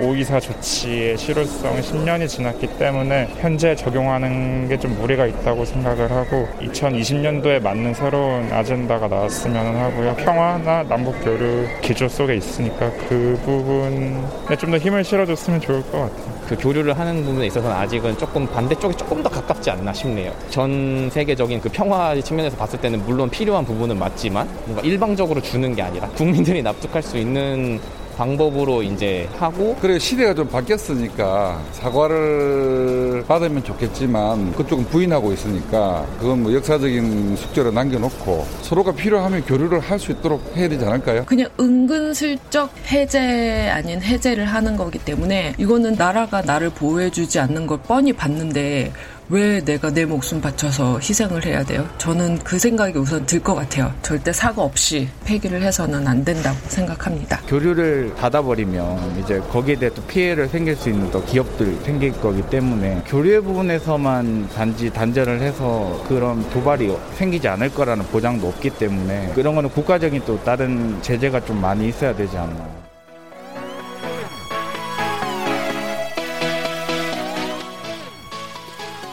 [0.00, 7.60] 오이사 조치의 실효성 10년이 지났기 때문에 현재 적용하는 게 좀 무리가 있다고 생각을 하고 2020년도에
[7.62, 10.16] 맞는 새로운 아젠다가 나왔으면 하고요.
[10.16, 16.40] 평화나 남북 교류 기조 속에 있으니까 그 부분에 좀 더 힘을 실어줬으면 좋을 것 같아요.
[16.48, 20.32] 그 교류를 하는 부분에 있어서는 아직은 조금 반대쪽이 조금 더 가깝지 않나 싶네요.
[20.48, 25.82] 전 세계적인 그 평화 측면에서 봤을 때는 물론 필요한 부분은 맞지만 뭔가 일방적으로 주는 게
[25.82, 27.78] 아니라 국민들이 납득할 수 있는
[28.20, 36.52] 방법으로 이제 하고 그래 시대가 좀 바뀌었으니까 사과를 받으면 좋겠지만 그쪽은 부인하고 있으니까 그건 뭐
[36.52, 41.26] 역사적인 숙제로 남겨놓고 서로가 필요하면 교류를 할 수 있도록 해야 되지 않을까요?
[41.26, 48.14] 그냥 은근슬쩍 해제 아닌 해제를 하는 거기 때문에 이거는 나라가 나를 보호해주지 않는 걸 뻔히
[48.14, 48.92] 봤는데
[49.32, 51.88] 왜 내가 내 목숨 바쳐서 희생을 해야 돼요?
[51.98, 53.92] 저는 그 생각이 우선 들 것 같아요.
[54.02, 57.40] 절대 사고 없이 폐기를 해서는 안 된다고 생각합니다.
[57.46, 63.04] 교류를 닫아버리면 이제 거기에 대해 또 피해를 생길 수 있는 또 기업들 생길 거기 때문에
[63.06, 69.70] 교류의 부분에서만 단지 단절을 해서 그런 도발이 생기지 않을 거라는 보장도 없기 때문에 그런 거는
[69.70, 72.79] 국가적인 또 다른 제재가 좀 많이 있어야 되지 않나.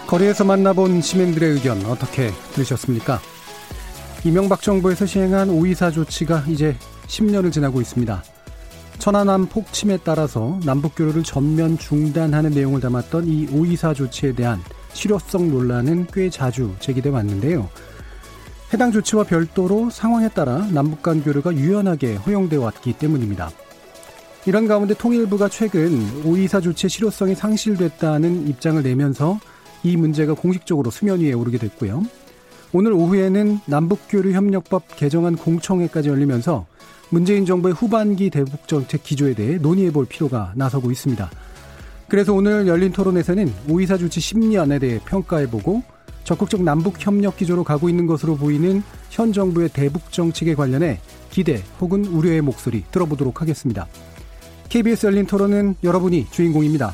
[0.08, 3.20] 거리에서 만나본 시민들의 의견 어떻게 들으셨습니까?
[4.24, 6.78] 이명박 정부에서 시행한 오이사 조치가 이제
[7.08, 8.24] 10년을 지나고 있습니다.
[9.00, 14.62] 천안함 폭침에 따라서 남북교류를 전면 중단하는 내용을 담았던 이 오이사 조치에 대한
[14.94, 17.70] 실효성 논란은 꽤 자주 제기돼 왔는데요.
[18.74, 23.52] 해당 조치와 별도로 상황에 따라 남북 간 교류가 유연하게 허용되어 왔기 때문입니다.
[24.46, 29.38] 이런 가운데 통일부가 최근 오이사 조치의 실효성이 상실됐다는 입장을 내면서
[29.84, 32.04] 이 문제가 공식적으로 수면 위에 오르게 됐고요.
[32.74, 36.66] 오늘 오후에는 남북교류협력법 개정안 공청회까지 열리면서
[37.10, 41.30] 문재인 정부의 후반기 대북정책 기조에 대해 논의해 볼 필요가 나서고 있습니다.
[42.10, 45.84] 그래서 오늘 열린 토론에서는 오이사 조치 10년에 대해 평가해 보고
[46.24, 51.00] 적극적 남북 협력 기조로 가고 있는 것으로 보이는 현 정부의 대북 정책에 관련해
[51.30, 53.88] 기대 혹은 우려의 목소리 들어보도록 하겠습니다.
[54.68, 56.94] KBS 열린 토론은 여러분이 주인공입니다.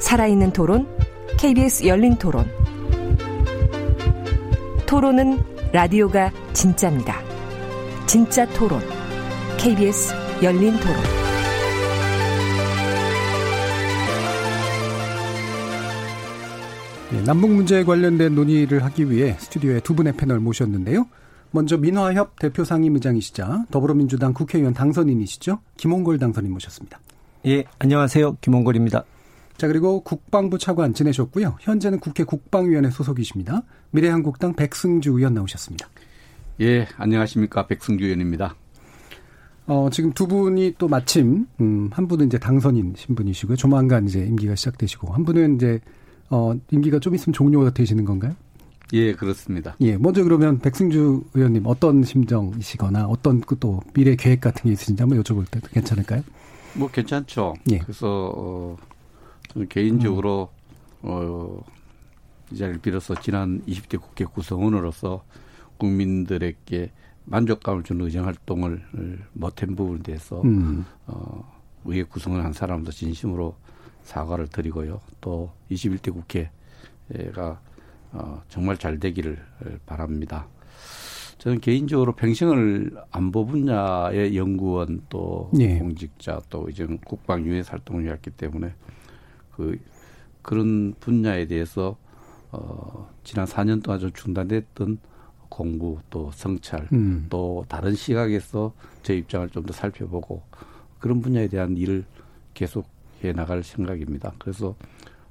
[0.00, 0.88] 살아있는 토론,
[1.38, 2.46] KBS 열린 토론.
[4.86, 5.38] 토론은
[5.72, 7.20] 라디오가 진짜입니다.
[8.06, 8.80] 진짜 토론,
[9.58, 10.12] KBS
[10.42, 10.96] 열린 토론.
[17.12, 21.06] 네, 남북 문제에 관련된 논의를 하기 위해 스튜디오에 두 분의 패널 모셨는데요.
[21.50, 25.58] 먼저 민화협 대표 상임의장이시자 더불어민주당 국회의원 당선인이시죠.
[25.76, 27.00] 김홍걸 당선인 모셨습니다.
[27.46, 28.36] 예, 안녕하세요.
[28.40, 29.04] 김홍걸입니다.
[29.60, 31.58] 자, 그리고 국방부 차관 지내셨고요.
[31.60, 33.60] 현재는 국회 국방위원회 소속이십니다.
[33.90, 35.86] 미래한국당 백승주 의원 나오셨습니다.
[36.62, 37.66] 예, 안녕하십니까.
[37.66, 38.56] 백승주 의원입니다.
[39.66, 43.56] 어, 지금 두 분이 또 마침, 음, 한 분은 이제 당선인 신분이시고요.
[43.56, 45.78] 조만간 이제 임기가 시작되시고, 한 분은 이제,
[46.30, 48.34] 어, 임기가 좀 있으면 종료가 되시는 건가요?
[48.94, 49.76] 예, 그렇습니다.
[49.82, 55.22] 예, 먼저 그러면 백승주 의원님 어떤 심정이시거나 어떤 그또 미래 계획 같은 게 있으신지 한번
[55.22, 56.22] 여쭤볼 때 괜찮을까요?
[56.72, 57.56] 뭐 괜찮죠.
[57.70, 57.78] 예.
[57.80, 58.76] 그래서, 어,
[59.68, 60.50] 개인적으로
[61.02, 61.08] 음.
[61.08, 61.64] 어,
[62.50, 65.24] 이 자리를 빌어서 지난 20대 국회 구성원으로서
[65.78, 66.90] 국민들에게
[67.24, 68.82] 만족감을 주는 의정 활동을
[69.32, 70.84] 못한 부분에 대해서 음.
[71.06, 73.54] 어, 의회 구성원 한 사람도 진심으로
[74.02, 75.00] 사과를 드리고요.
[75.20, 77.60] 또 21대 국회가
[78.12, 79.38] 어, 정말 잘 되기를
[79.86, 80.48] 바랍니다.
[81.38, 85.78] 저는 개인적으로 팽싱을 안보 분야의 연구원 또 예.
[85.78, 88.74] 공직자 또 이제 국방 유해 활동을 해왔기 때문에
[89.60, 89.78] 그
[90.42, 91.96] 그런 분야에 대해서
[92.50, 94.98] 어 지난 4년 동안 좀 중단됐던
[95.48, 97.26] 공부 또 성찰 음.
[97.28, 98.72] 또 다른 시각에서
[99.02, 100.42] 제 입장을 좀 더 살펴보고
[100.98, 102.04] 그런 분야에 대한 일을
[102.54, 102.88] 계속
[103.22, 104.32] 해 나갈 생각입니다.
[104.38, 104.74] 그래서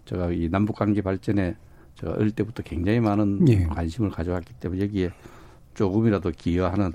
[0.06, 1.56] 제가 이 남북 관계 발전에
[1.96, 3.64] 제가 어릴 때부터 굉장히 많은 예.
[3.66, 5.12] 관심을 가져왔기 때문에 여기에
[5.74, 6.94] 조금이라도 기여하는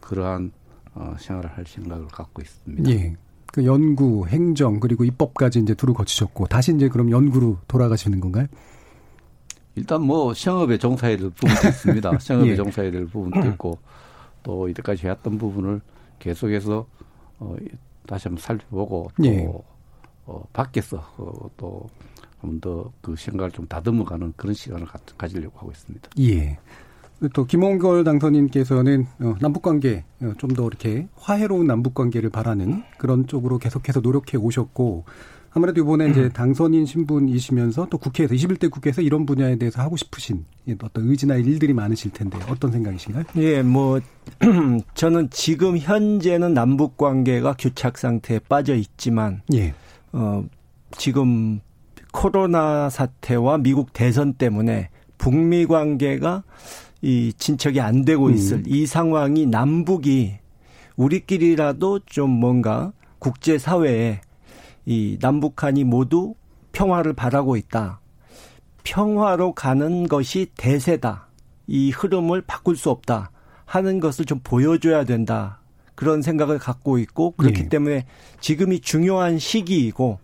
[0.00, 0.52] 그러한
[0.94, 2.90] 어, 생활을 할 생각을 갖고 있습니다.
[2.90, 3.16] 예.
[3.52, 8.46] 그 연구, 행정 그리고 입법까지 이제 두루 거치셨고 다시 이제 그럼 연구로 돌아가시는 건가요?
[9.74, 12.18] 일단 뭐 생업에 종사해야 부분도 있습니다.
[12.18, 12.56] 생업에 예.
[12.56, 13.78] 종사해야 될 부분도 있고
[14.42, 15.80] 또 이때까지 해왔던 부분을
[16.18, 16.86] 계속해서
[17.38, 17.56] 어,
[18.06, 19.48] 다시 한번 살펴보고 또 예.
[20.26, 21.86] 어, 밖에서 어, 또
[22.40, 26.10] 한번 더 그 생각을 좀 다듬어가는 그런 시간을 가, 가지려고 하고 있습니다.
[26.20, 26.58] 예.
[27.32, 33.58] 또 김홍걸 당선인께서는 어, 남북 관계 어, 좀더 이렇게 화해로운 남북 관계를 바라는 그런 쪽으로
[33.58, 35.04] 계속해서 노력해 오셨고
[35.50, 40.44] 아무래도 이번에 이제 당선인 신분이시면서 또 국회에서 21대 국회에서 이런 분야에 대해서 하고 싶으신
[40.82, 43.24] 어떤 의지나 일들이 많으실 텐데 어떤 생각이신가요?
[43.38, 43.98] 예, 뭐
[44.94, 49.74] 저는 지금 현재는 남북 관계가 교착 상태에 빠져 있지만 예.
[50.12, 50.44] 어
[50.92, 51.60] 지금
[52.12, 56.44] 코로나 사태와 미국 대선 때문에 북미 관계가
[57.00, 58.34] 이 진척이 안 되고 음.
[58.34, 58.62] 있을 음.
[58.66, 60.38] 이 상황이 남북이
[60.96, 64.20] 우리끼리라도 좀 뭔가 국제 사회에
[64.84, 66.34] 이 남북한이 모두
[66.72, 68.00] 평화를 바라고 있다.
[68.84, 71.28] 평화로 가는 것이 대세다.
[71.66, 73.30] 이 흐름을 바꿀 수 없다.
[73.64, 75.60] 하는 것을 좀 보여줘야 된다.
[75.94, 77.68] 그런 생각을 갖고 있고 그렇기 네.
[77.68, 78.06] 때문에
[78.40, 80.20] 지금이 중요한 시기이고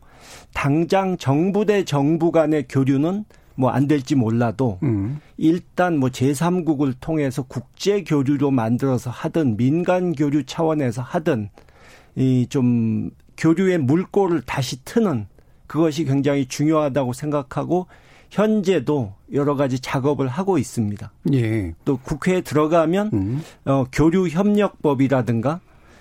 [0.55, 3.25] 당장 정부 대 정부 간의 교류는
[3.57, 5.21] 뭐 안 될지 몰라도 음.
[5.37, 11.51] 일단 뭐 제3국을 통해서 국제 교류로 만들어서 하든 민간 교류 차원에서 하든
[12.17, 15.27] 이 좀 교류의 물꼬를 다시 트는
[15.67, 17.87] 그것이 굉장히 중요하다고 생각하고
[18.31, 21.11] 현재도 여러 가지 작업을 하고 있습니다.
[21.33, 21.75] 예.
[21.85, 23.43] 또 국회에 들어가면 음.
[23.65, 25.61] 어, 교류 협력법이라든가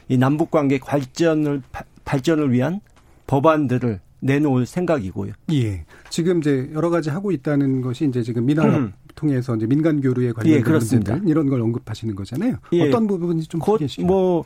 [0.09, 1.61] 이 남북 관계 발전을
[2.05, 2.81] 발전을 위한
[3.27, 5.33] 법안들을 내놓을 생각이고요.
[5.53, 5.85] 예.
[6.09, 8.93] 지금 이제 여러 가지 하고 있다는 것이 이제 지금 민화협 음.
[9.15, 12.55] 통해서 이제 민간 교류에 관련된 예, 문제들 이런 걸 언급하시는 거잖아요.
[12.73, 12.87] 예.
[12.87, 14.05] 어떤 부분이 좀 소개시죠?
[14.07, 14.45] 뭐,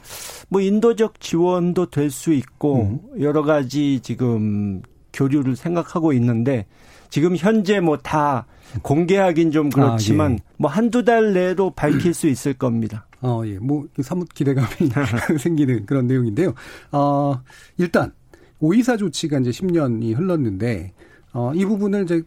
[0.49, 3.21] 뭐 인도적 지원도 될 수 있고 음.
[3.21, 4.81] 여러 가지 지금
[5.13, 6.65] 교류를 생각하고 있는데
[7.09, 8.45] 지금 현재 뭐 다
[8.81, 10.39] 공개하긴 좀 그렇지만 아, 예.
[10.57, 13.05] 뭐 한두 달 내로 밝힐 수 있을 겁니다.
[13.21, 13.57] 어, 예.
[13.59, 14.67] 뭐 사뭇 기대감이
[15.39, 16.53] 생기는 그런 내용인데요.
[16.91, 17.41] 어,
[17.77, 18.11] 일단
[18.59, 20.93] 오이사 조치가 이제 10년이 흘렀는데
[21.33, 22.23] 어, 이 부분을 이제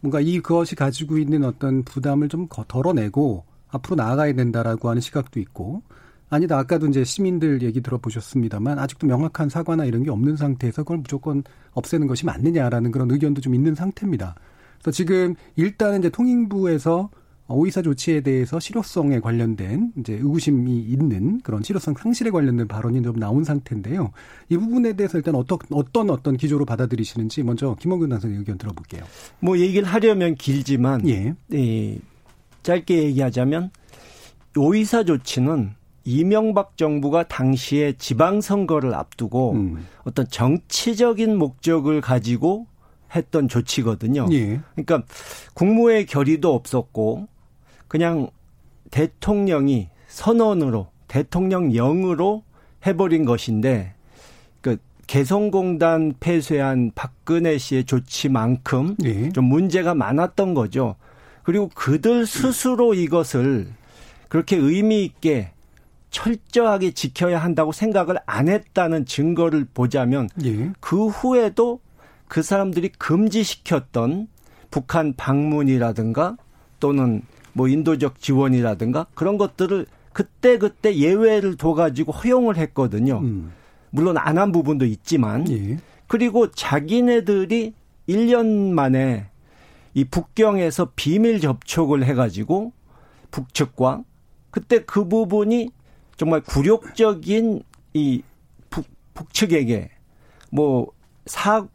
[0.00, 5.82] 뭔가 이 그것이 가지고 있는 어떤 부담을 좀 덜어내고 앞으로 나아가야 된다라고 하는 시각도 있고
[6.30, 11.42] 아니다 아까도 이제 시민들 얘기 들어보셨습니다만 아직도 명확한 사과나 이런 게 없는 상태에서 그걸 무조건
[11.72, 14.36] 없애는 것이 맞느냐라는 그런 의견도 좀 있는 상태입니다.
[14.80, 17.10] 그래서 지금 일단은 이제 통일부에서
[17.54, 23.44] 오이사 조치에 대해서 실효성에 관련된 이제 의구심이 있는 그런 실효성 상실에 관련된 발언이 좀 나온
[23.44, 24.12] 상태인데요.
[24.48, 29.04] 이 부분에 대해서 일단 어떤 어떤 어떤 기조로 받아들이시는지 먼저 김원근 당선인 의견 들어볼게요.
[29.40, 31.34] 뭐 얘기를 하려면 길지만 예.
[31.52, 31.98] 예.
[32.62, 33.70] 짧게 얘기하자면
[34.56, 35.70] 오이사 조치는
[36.04, 39.86] 이명박 정부가 당시에 지방선거를 앞두고 음.
[40.04, 42.66] 어떤 정치적인 목적을 가지고
[43.14, 44.28] 했던 조치거든요.
[44.32, 44.60] 예.
[44.74, 45.02] 그러니까
[45.54, 47.28] 국무회 결의도 없었고
[47.90, 48.30] 그냥
[48.92, 52.44] 대통령이 선언으로 대통령령으로
[52.86, 53.94] 해버린 것인데
[54.60, 54.76] 그
[55.08, 59.30] 개성공단 폐쇄한 박근혜 씨의 조치만큼 예.
[59.30, 60.94] 좀 문제가 많았던 거죠.
[61.42, 63.66] 그리고 그들 스스로 이것을
[64.28, 65.50] 그렇게 의미 있게
[66.10, 70.70] 철저하게 지켜야 한다고 생각을 안 했다는 증거를 보자면 예.
[70.78, 71.80] 그 후에도
[72.28, 74.28] 그 사람들이 금지시켰던
[74.70, 76.36] 북한 방문이라든가
[76.78, 77.22] 또는
[77.60, 83.18] 뭐 인도적 지원이라든가 그런 것들을 그때 그때 예외를 둬가지고 허용을 했거든요.
[83.18, 83.52] 음.
[83.90, 85.76] 물론 안 한 부분도 있지만 예.
[86.06, 87.74] 그리고 자기네들이
[88.08, 89.28] 1년 만에
[89.92, 92.72] 이 북경에서 비밀 접촉을 해가지고
[93.30, 94.04] 북측과
[94.50, 95.68] 그때 그 부분이
[96.16, 97.62] 정말 굴욕적인
[97.92, 98.22] 이
[98.70, 99.90] 북, 북측에게
[100.50, 100.86] 뭐
[101.26, 101.66] 사,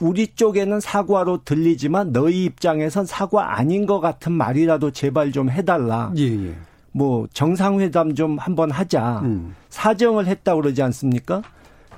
[0.00, 6.12] 우리 쪽에는 사과로 들리지만 너희 입장에선 사과 아닌 것 같은 말이라도 제발 좀 해달라.
[6.16, 6.54] 예, 예.
[6.92, 9.20] 뭐 정상회담 좀 한번 하자.
[9.20, 9.54] 음.
[9.68, 11.42] 사정을 했다 그러지 않습니까?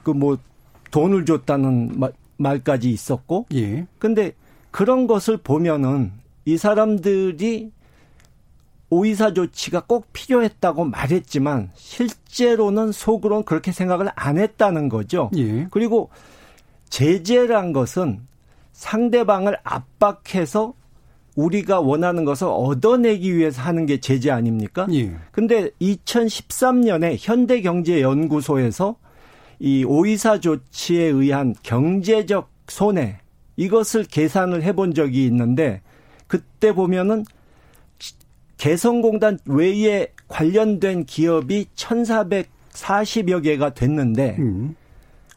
[0.02, 0.36] 그 뭐
[0.90, 3.46] 돈을 줬다는 말, 말까지 있었고.
[3.54, 3.86] 예.
[3.98, 4.32] 근데
[4.70, 6.12] 그런 것을 보면은
[6.44, 7.70] 이 사람들이
[8.90, 15.30] 오이사 조치가 꼭 필요했다고 말했지만 실제로는 속으로는 그렇게 생각을 안 했다는 거죠.
[15.36, 15.66] 예.
[15.70, 16.10] 그리고
[16.92, 18.20] 제재란 것은
[18.72, 20.74] 상대방을 압박해서
[21.36, 24.86] 우리가 원하는 것을 얻어내기 위해서 하는 게 제재 아닙니까?
[24.92, 25.16] 예.
[25.30, 28.96] 근데 2013년에 현대경제연구소에서
[29.58, 33.20] 이 오이사 조치에 의한 경제적 손해
[33.56, 35.80] 이것을 계산을 해본 적이 있는데
[36.26, 37.24] 그때 보면은
[38.58, 44.76] 개성공단 외에 관련된 기업이 1,440여 개가 됐는데 음.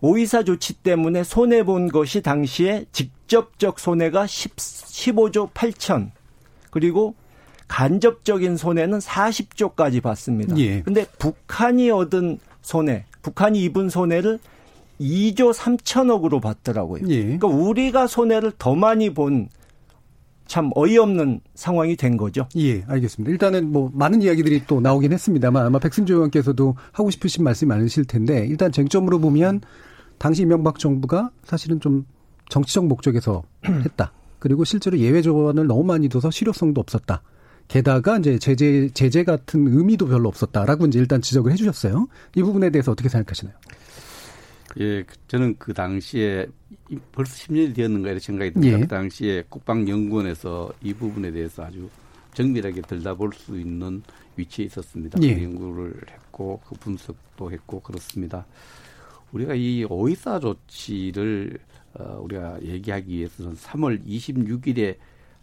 [0.05, 6.11] 오이사 조치 때문에 손해 본 것이 당시에 직접적 손해가 10, 15조 8천
[6.69, 7.15] 그리고
[7.67, 10.55] 간접적인 손해는 40조까지 봤습니다.
[10.59, 10.81] 예.
[10.81, 14.37] 근데 북한이 얻은 손해, 북한이 입은 손해를
[15.01, 17.07] 2조 3천억으로 봤더라고요.
[17.07, 17.23] 예.
[17.23, 19.49] 그러니까 우리가 손해를 더 많이 본
[20.47, 22.47] 참 어이없는 상황이 된 거죠.
[22.55, 23.31] 예, 알겠습니다.
[23.31, 28.45] 일단은 뭐 많은 이야기들이 또 나오긴 했습니다만 아마 백승조 의원께서도 하고 싶으신 말씀이 많으실 텐데
[28.47, 29.61] 일단 쟁점으로 보면
[30.17, 32.05] 당시 이명박 정부가 사실은 좀
[32.49, 34.11] 정치적 목적에서 했다.
[34.39, 37.21] 그리고 실제로 예외 조언을 너무 많이 둬서 실효성도 없었다.
[37.67, 42.07] 게다가 이제 제재 제재 같은 의미도 별로 없었다라고 이제 일단 지적을 해주셨어요.
[42.35, 43.55] 이 부분에 대해서 어떻게 생각하시나요?
[44.79, 46.45] 예, 저는 그 당시에
[47.11, 48.77] 벌써 10년이 되었는가 이런 생각이 듭니다.
[48.77, 48.81] 예.
[48.81, 51.89] 그 당시에 국방연구원에서 이 부분에 대해서 아주
[52.33, 54.03] 정밀하게 들다볼 수 있는
[54.35, 55.19] 위치에 있었습니다.
[55.23, 55.35] 예.
[55.35, 58.45] 그 연구를 했고 그 분석도 했고 그렇습니다.
[59.35, 61.59] 우리가 이 오이사 조치를
[61.95, 64.97] 어, 우리가 얘기하기 위해서는 3월 26일에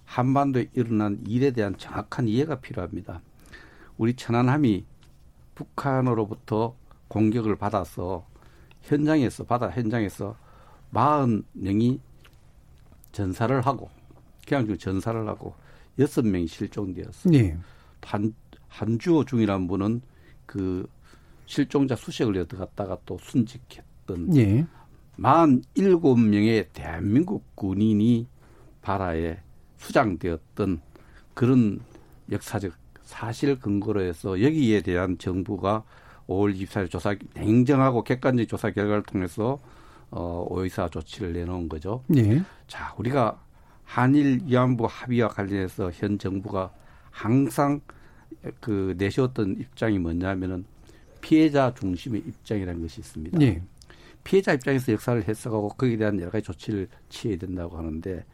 [0.04, 3.20] 한반도에 일어난 일에 대한 정확한 이해가 필요합니다.
[3.98, 4.84] 우리 천안함이
[5.54, 6.74] 북한으로부터
[7.08, 8.26] 공격을 받아서
[8.80, 10.36] 현장에서 바다 현장에서
[10.92, 12.00] 40명이
[13.12, 13.90] 전사를 하고
[14.46, 15.54] 그냥 중 전사를 하고
[15.98, 17.32] 6명이 실종되었어요.
[17.32, 17.58] 네.
[18.00, 18.34] 한
[18.68, 20.00] 한주호 중이라는 분은
[20.46, 20.88] 그
[21.52, 24.66] 실종자 수색을 여어갔다가 또 순직했던 네.
[25.18, 28.26] 47명의 대한민국 군인이
[28.80, 29.38] 바다에
[29.76, 30.80] 수장되었던
[31.34, 31.80] 그런
[32.30, 35.84] 역사적 사실 근거로 해서 여기에 대한 정부가
[36.26, 39.60] 5월 24일 조사 냉정하고 객관적 조사 결과를 통해서
[40.10, 42.02] 어, 오이사 조치를 내놓은 거죠.
[42.06, 42.42] 네.
[42.66, 43.38] 자, 우리가
[43.84, 46.72] 한일 위안부 합의와 관련해서 현 정부가
[47.10, 47.82] 항상
[48.60, 50.64] 그 내세웠던 입장이 뭐냐면은
[51.22, 53.38] 피해자 중심의 입장이라는 것이 있습니다.
[53.38, 53.62] 네.
[54.24, 58.24] 피해자 입장에서 역사를 해석하고 거기에 대한 여러 가지 조치를 취해야 된다고 하는데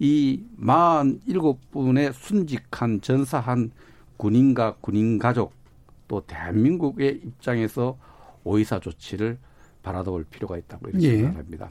[0.00, 3.70] 이 47분의 순직한 전사한
[4.16, 5.52] 군인과 군인 가족
[6.08, 7.96] 또 대한민국의 입장에서
[8.42, 9.38] 오이사 조치를
[9.82, 11.16] 바라볼 필요가 있다고 이렇게 예.
[11.18, 11.70] 생각합니다.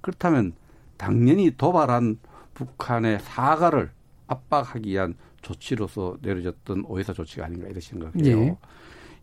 [0.00, 0.52] 그렇다면
[0.96, 2.18] 당연히 도발한
[2.54, 3.90] 북한의 사과를
[4.26, 8.38] 압박하기 위한 조치로서 내려졌던 오이사 조치가 아닌가 이런 생각을 해요.
[8.38, 8.56] 예.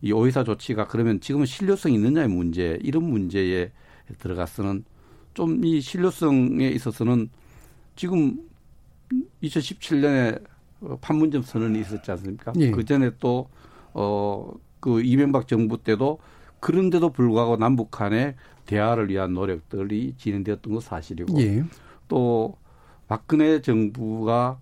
[0.02, 3.70] 이 오이사 조치가 그러면 지금은 신뢰성이 있느냐의 문제 이런 문제에
[4.18, 4.84] 들어가서는
[5.34, 7.30] 좀 이 신뢰성에 있어서는
[7.96, 8.38] 지금
[9.42, 10.42] 2017년에
[11.00, 12.52] 판문점 선언이 있었지 않습니까?
[12.58, 12.70] 예.
[12.70, 13.48] 그 전에 또
[13.94, 16.18] 어, 그 이명박 정부 때도
[16.60, 18.34] 그런데도 불구하고 남북 간의
[18.66, 21.64] 대화를 위한 노력들이 진행되었던 건 사실이고 예.
[22.08, 22.56] 또
[23.08, 24.58] 박근혜 정부가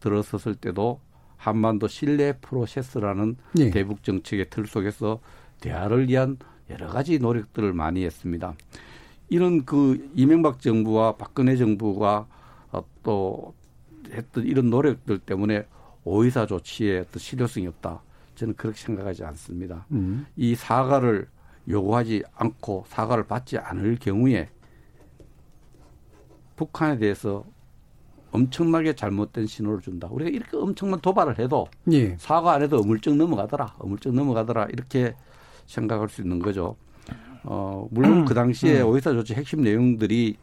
[0.00, 1.00] 들어섰을 때도
[1.44, 3.70] 한반도 신뢰 프로세스라는 예.
[3.70, 5.20] 대북 정책의 틀 속에서
[5.60, 6.38] 대화를 위한
[6.70, 8.54] 여러 가지 노력들을 많이 했습니다.
[9.28, 12.26] 이런 그 이명박 정부와 박근혜 정부가
[12.72, 13.54] 어, 또
[14.10, 15.66] 했던 이런 노력들 때문에
[16.04, 18.00] 오이사 조치에 어떤 실효성이 없다.
[18.36, 19.86] 저는 그렇게 생각하지 않습니다.
[19.92, 20.26] 음.
[20.36, 21.28] 이 사과를
[21.68, 24.48] 요구하지 않고 사과를 받지 않을 경우에
[26.56, 27.44] 북한에 대해서
[28.34, 30.08] 엄청나게 잘못된 신호를 준다.
[30.10, 32.16] 우리가 이렇게 엄청난 도발을 해도 예.
[32.18, 33.76] 사과 안 해도 어물쩍 넘어가더라.
[33.78, 34.66] 어물쩍 넘어가더라.
[34.72, 35.14] 이렇게
[35.66, 36.74] 생각할 수 있는 거죠.
[37.44, 38.24] 어, 물론 음.
[38.24, 38.88] 그 당시에 음.
[38.88, 40.36] 오이사 조치 핵심 내용들이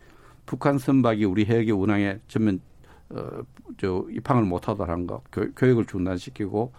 [0.45, 2.61] 북한 선박이 우리 해역의 운항에 전면
[3.09, 3.41] 어,
[3.77, 6.71] 저 입항을 못하더라는 거, 교, 교육을 중단시키고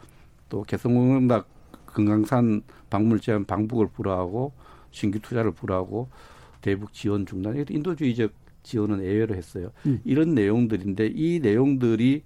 [0.49, 1.42] 또 개성공단
[1.85, 4.52] 금강산 방문 제한 방북을 불허하고
[4.90, 6.09] 신규 투자를 불허하고
[6.62, 7.62] 대북 지원 중단.
[7.69, 9.71] 인도주의적 지원은 예외로 했어요.
[9.87, 10.00] 음.
[10.04, 12.23] 이런 내용들인데 이 내용들이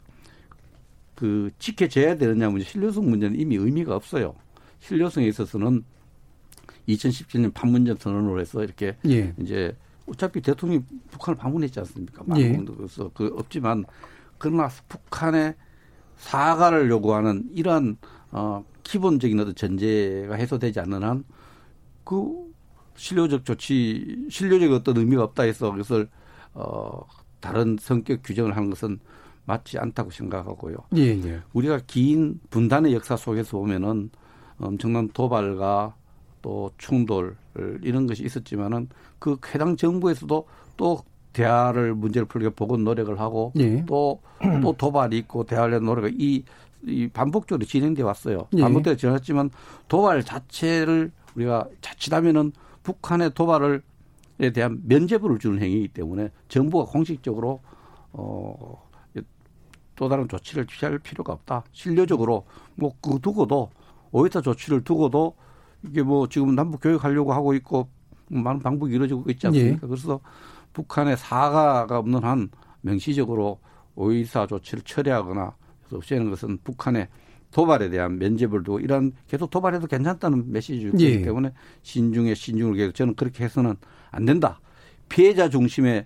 [1.14, 4.34] 그 지켜져야 되느냐 문제, 신뢰성 문제는 이미 의미가 없어요.
[4.80, 5.84] 신뢰성에 있어서는
[6.88, 9.34] 2017년 판문점 선언으로 해서 이렇게 예.
[9.40, 9.74] 이제
[10.06, 12.24] 어차피 대통령이 북한을 방문했지 않습니까?
[12.36, 12.56] 예.
[12.56, 13.84] 그래서 그 없지만
[14.38, 15.54] 그러나 북한의
[16.16, 17.96] 사과를 요구하는 이러한
[18.30, 21.24] 어, 기본적인 어떤 전제가 해소되지 않는 한
[22.06, 22.54] 그
[22.94, 26.08] 실효적 조치, 실효적 어떤 의미가 없다 해서 그것을
[26.56, 27.00] 어,
[27.40, 28.98] 다른 성격 규정을 하는 것은
[29.44, 30.76] 맞지 않다고 생각하고요.
[30.96, 31.40] 예, 예.
[31.52, 34.10] 우리가 긴 분단의 역사 속에서 보면은
[34.58, 35.94] 엄청난 도발과
[36.42, 37.36] 또 충돌
[37.82, 40.46] 이런 것이 있었지만은 그 해당 정부에서도
[40.76, 43.84] 또 대화를 문제를 풀기 보건 노력을 하고 예.
[43.86, 44.20] 또,
[44.62, 46.44] 또 도발이 있고 대화를 노력을 이
[46.86, 48.46] 이 반복적으로 진행돼 왔어요.
[48.54, 48.60] 예.
[48.60, 49.50] 반복적으로 진행했지만
[49.88, 53.80] 도발 자체를 우리가 자칫하면은 북한의 도발을 에
[54.38, 57.60] 대한 면제부를 주는 행위이기 때문에 정부가 공식적으로
[58.12, 58.86] 어,
[59.96, 61.64] 또 다른 조치를 취할 필요가 없다.
[61.72, 62.44] 실료적으로
[62.76, 63.70] 뭐그 두고도
[64.12, 65.34] 오히려 조치를 두고도
[65.82, 67.88] 이게 뭐 지금 남북 교육하려고 하고 있고
[68.28, 69.80] 많은 방법이 이루어지고 있지 않습니까?
[69.82, 69.86] 예.
[69.86, 70.20] 그래서
[70.72, 72.50] 북한의 사과가 없는 한
[72.82, 73.58] 명시적으로
[73.94, 75.54] 오이사 조치를 철회하거나
[75.92, 77.08] 없애는 것은 북한의
[77.50, 81.22] 도발에 대한 면접을 두고 이런 계속 도발해도 괜찮다는 메시지이기 예.
[81.22, 83.74] 때문에 신중에 신중을 계속 저는 그렇게 해서는
[84.10, 84.60] 안 된다.
[85.08, 86.04] 피해자 중심의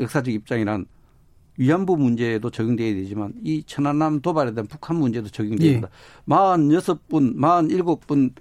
[0.00, 0.86] 역사적 입장이란
[1.58, 5.88] 위안부 문제에도 적용돼야 되지만 이 천안함 도발에 대한 북한 문제도 적용돼야 된다.
[5.90, 6.32] 예.
[6.32, 8.32] 46분, 47분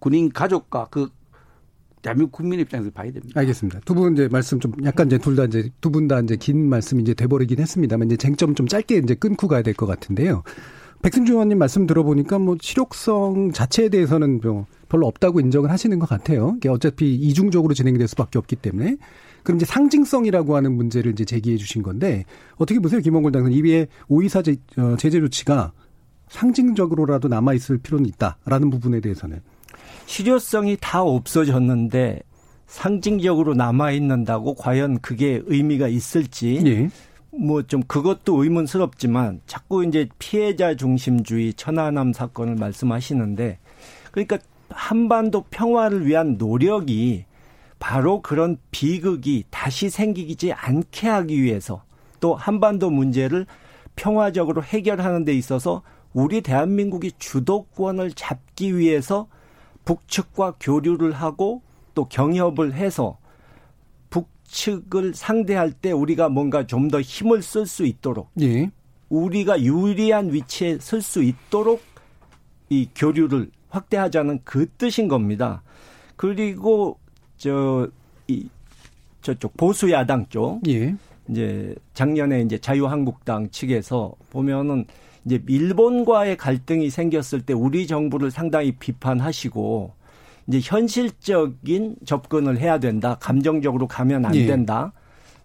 [0.00, 1.08] 군인 가족과 그
[2.02, 3.38] 대한민국 국민 입장에서 봐야 됩니다.
[3.40, 3.80] 알겠습니다.
[3.80, 6.68] 두 분 이제 말씀 좀 약간 이제 둘 다 이제 두 분 다 이제 긴
[6.68, 10.42] 말씀이 이제 돼버리긴 했습니다만 이제 쟁점 좀 짧게 이제 끊고 가야 될 것 같은데요.
[11.02, 16.54] 백승주 의원님 말씀 들어보니까 뭐 실효성 자체에 대해서는 뭐 별로 없다고 인정을 하시는 것 같아요.
[16.56, 18.96] 이게 어차피 이중적으로 진행이 될 수밖에 없기 때문에.
[19.42, 22.24] 그럼 이제 상징성이라고 하는 문제를 이제 제기해 주신 건데
[22.56, 25.72] 어떻게 보세요, 김원골 당선 이비의 오이사 제, 어, 제재 조치가
[26.28, 29.40] 상징적으로라도 남아 있을 필요는 있다라는 부분에 대해서는
[30.06, 32.20] 실효성이 다 없어졌는데
[32.66, 36.90] 상징적으로 남아 있는다고 과연 그게 의미가 있을지 예.
[37.30, 43.58] 뭐 좀 그것도 의문스럽지만 자꾸 이제 피해자 중심주의 천안함 사건을 말씀하시는데
[44.10, 44.38] 그러니까
[44.70, 47.24] 한반도 평화를 위한 노력이
[47.78, 51.82] 바로 그런 비극이 다시 생기지 않게 하기 위해서
[52.20, 53.46] 또 한반도 문제를
[53.94, 55.82] 평화적으로 해결하는 데 있어서
[56.12, 59.28] 우리 대한민국이 주도권을 잡기 위해서
[59.84, 61.62] 북측과 교류를 하고
[61.94, 63.27] 또 경협을 해서 북
[64.48, 68.70] 측을 상대할 때 우리가 뭔가 좀 더 힘을 쓸 수 있도록 예.
[69.10, 71.82] 우리가 유리한 위치에 설 수 있도록
[72.70, 75.62] 이 교류를 확대하자는 그 뜻인 겁니다.
[76.16, 76.98] 그리고
[77.36, 77.88] 저
[78.28, 78.48] 이
[79.22, 80.94] 저쪽 보수 야당 쪽 예.
[81.28, 84.84] 이제 작년에 이제 자유한국당 측에서 보면은
[85.24, 89.92] 이제 일본과의 갈등이 생겼을 때 우리 정부를 상당히 비판하시고
[90.48, 93.18] 이제 현실적인 접근을 해야 된다.
[93.20, 94.46] 감정적으로 가면 안 예.
[94.46, 94.92] 된다.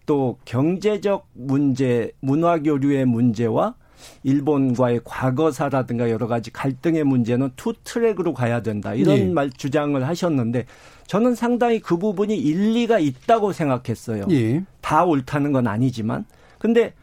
[0.06, 3.74] 또 경제적 문제, 문화 교류의 문제와
[4.22, 8.94] 일본과의 과거사라든가 여러 가지 갈등의 문제는 two track으로 가야 된다.
[8.94, 9.24] 이런 예.
[9.26, 10.66] 말 주장을 하셨는데
[11.06, 14.26] 저는 상당히 그 부분이 일리가 있다고 생각했어요.
[14.30, 14.64] 예.
[14.80, 16.24] 다 옳다는 건 아니지만.
[16.58, 16.94] 근데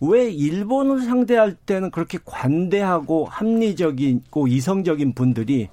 [0.00, 5.68] 왜 일본을 상대할 때는 그렇게 관대하고 합리적이고 이성적인 분들이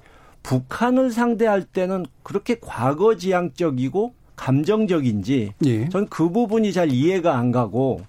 [0.48, 5.88] 북한을 상대할 때는 그렇게 과거지향적이고 감정적인지 예.
[5.90, 8.00] 저는 그 부분이 잘 이해가 안 가고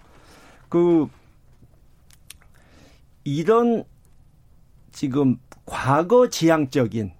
[0.69, 1.09] 그
[3.25, 3.83] 이런
[4.93, 7.11] 지금 과거지향적인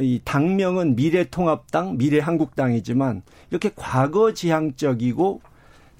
[0.00, 5.40] 이 당명은 미래통합당, 미래한국당이지만 이렇게 과거지향적이고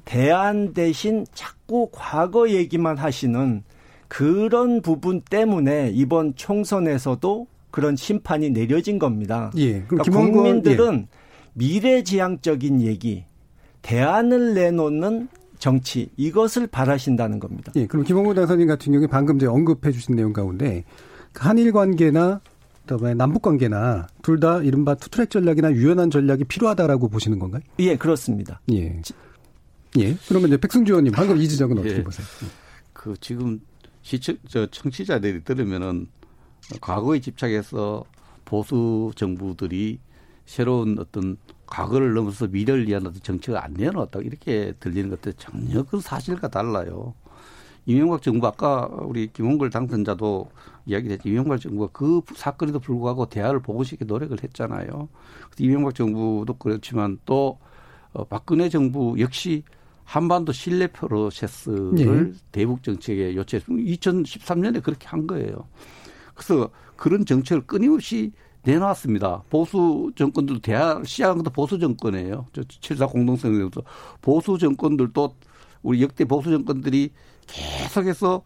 [0.05, 3.63] 대안 대신 자꾸 과거 얘기만 하시는
[4.09, 9.51] 그런 부분 때문에 이번 총선에서도 그런 심판이 내려진 겁니다.
[9.57, 9.83] 예.
[9.83, 11.19] 그러니까 국민들은 예.
[11.55, 13.25] 미래지향적인 얘기,
[13.83, 15.27] 대안을 내놓는
[15.59, 17.73] 정치 이것을 바라신다는 겁니다.
[17.75, 17.89] 예.
[17.89, 20.85] 그럼 김홍구 당선인 같은 경우에 방금 제 언급해 주신 내용 가운데
[21.35, 22.41] 한일 관계나
[22.87, 27.63] 그다음에 남북 관계나 둘 다 이른바 투트랙 전략이나 유연한 전략이 필요하다라고 보시는 건가요?
[27.81, 28.61] 예, 그렇습니다.
[28.71, 29.03] 예.
[29.99, 30.17] 예.
[30.29, 32.05] 그러면 이제 백승주 의원님 방금 이 지적은 어떻게 예.
[32.05, 32.25] 보세요?
[32.93, 33.61] 그 지금
[34.03, 36.07] 시청 저 청취자들이 들으면은
[36.81, 38.05] 과거에 집착해서
[38.45, 39.99] 보수 정부들이
[40.47, 46.01] 새로운 어떤 과거를 넘어서 미래를 위한 어떤 정책을 안 내놓았다 이렇게 들리는 것들 전혀 그
[46.01, 47.15] 사실과 달라요.
[47.87, 50.51] 이명박 정부 아까 우리 김홍걸 당선자도
[50.87, 51.29] 이야기했죠.
[51.29, 55.09] 이명박 정부가 그 사건에도 불구하고 대화를 보고 싶게 노력을 했잖아요.
[55.59, 57.59] 이명박 정부도 그렇지만 또
[58.13, 59.65] 어, 박근혜 정부 역시
[60.05, 62.33] 한반도 신뢰 프로세스를 네.
[62.53, 63.91] 대북 정책에 요청했습니다.
[63.91, 65.67] 2013년에 그렇게 한 거예요.
[66.35, 69.43] 그래서 그런 정책을 끊임없이 내놨습니다.
[69.51, 72.47] 보수 정권들도 대화 시작한 것도 보수 정권이에요.
[72.53, 73.71] 저 7사 공동성에서
[74.23, 75.35] 보수 정권들도
[75.83, 77.11] 우리 역대 보수 정권들이
[77.47, 78.43] 계속해서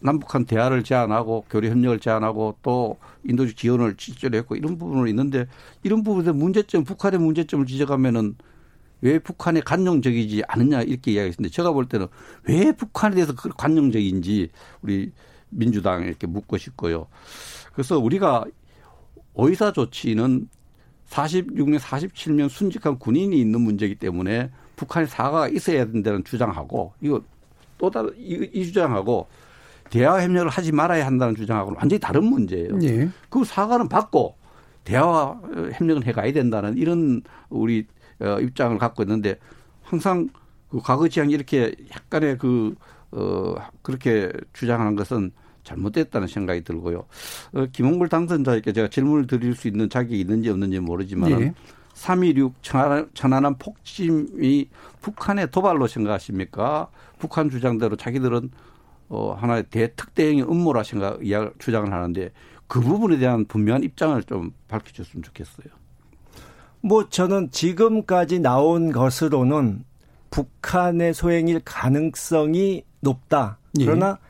[0.00, 5.46] 남북한 대화를 제안하고 교류 협력을 제안하고 또 인도적 지원을 실제로 했고 이런 부분은 있는데
[5.82, 8.36] 이런 부분에 문제점 북한의 문제점을 지적하면은
[9.00, 12.06] 왜 북한에 관용적이지 않느냐 이렇게 이야기했는데 제가 볼 때는
[12.44, 14.50] 왜 북한에 대해서 그 관용적인지
[14.82, 15.12] 우리
[15.50, 17.06] 민주당에 이렇게 묻고 싶고요.
[17.72, 18.44] 그래서 우리가
[19.34, 20.48] 의사 조치는
[21.08, 27.22] 46년, 47년 순직한 군인이 있는 문제이기 때문에 북한의 사과가 있어야 된다는 주장하고 이거
[27.78, 29.28] 또 다른 이, 이 주장하고
[29.90, 32.76] 대화 협력을 하지 말아야 한다는 주장하고는 완전히 다른 문제예요.
[32.76, 33.08] 네.
[33.28, 34.34] 그 사과는 받고
[34.84, 35.40] 대화
[35.74, 37.86] 협력을 해가야 된다는 이런 우리
[38.20, 39.38] 어, 입장을 갖고 있는데
[39.82, 40.28] 항상
[40.70, 42.74] 그 과거 지향이 이렇게 약간의 그,
[43.16, 45.32] 어, 그렇게 주장하는 것은
[45.64, 47.06] 잘못됐다는 생각이 들고요.
[47.54, 51.54] 어, 김홍걸 당선자에게 제가 질문을 드릴 수 있는 자격이 있는지 없는지 모르지만 네.
[51.94, 54.68] 3.16 천안함 폭침이
[55.00, 56.88] 북한의 도발로 생각하십니까?
[57.18, 58.50] 북한 주장대로 자기들은
[59.08, 62.30] 어, 하나의 대특대형의 음모라 생각, 이야 주장을 하는데
[62.66, 65.68] 그 부분에 대한 분명한 입장을 좀 밝혀줬으면 좋겠어요.
[66.82, 69.84] 뭐 저는 지금까지 나온 것으로는
[70.36, 73.56] 북한의 소행일 가능성이 높다.
[73.80, 73.86] 예.
[73.86, 74.26] 그러나 예.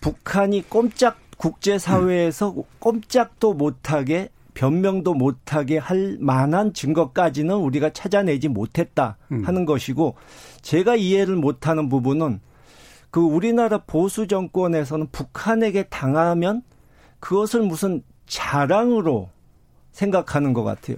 [0.00, 2.62] 북한이 꼼짝 국제 사회에서 음.
[2.78, 9.44] 꼼짝도 못하게 변명도 못하게 할 만한 증거까지는 우리가 찾아내지 못했다 음.
[9.44, 9.66] 하는 음.
[9.66, 10.14] 것이고
[10.62, 12.40] 제가 이해를 못하는 부분은
[13.10, 16.62] 그 우리나라 보수 정권에서는 북한에게 당하면
[17.18, 19.28] 그것을 무슨 자랑으로
[19.92, 20.96] 생각하는 것 같아요.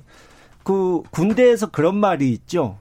[0.63, 2.79] 그 군대에서 그런 말이 있죠.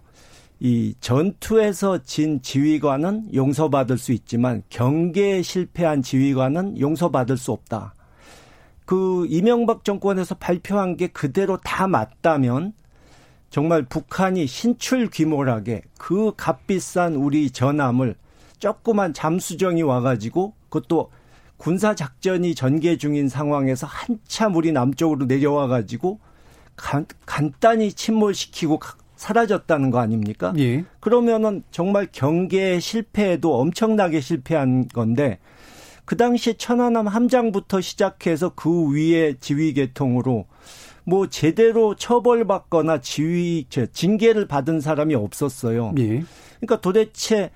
[0.63, 7.95] 이 전투에서 진 지휘관은 용서받을 수 있지만 경계에 실패한 지휘관은 용서받을 수 없다.
[8.86, 12.74] 그 이명박 정권에서 발표한 게 그대로 다 맞다면
[13.50, 18.13] 정말 북한이 신출 귀몰하게 그 값비싼 우리 전함을
[18.60, 21.10] 조그만 잠수정이 와가지고 그것도
[21.58, 26.19] 군사 작전이 전개 중인 상황에서 한참 우리 남쪽으로 내려와가지고
[26.76, 28.80] 간, 간단히 침몰시키고
[29.21, 30.51] 사라졌다는 거 아닙니까?
[30.57, 30.84] 예.
[30.99, 35.38] 그러면은 정말 경계에 실패해도 엄청나게 실패한 건데
[36.05, 40.47] 그 당시 천안함 함장부터 시작해서 그 위에 지휘 계통으로
[41.03, 45.93] 뭐 제대로 처벌받거나 지휘 징계를 받은 사람이 없었어요.
[45.99, 46.23] 예.
[46.60, 47.51] 그러니까 도대체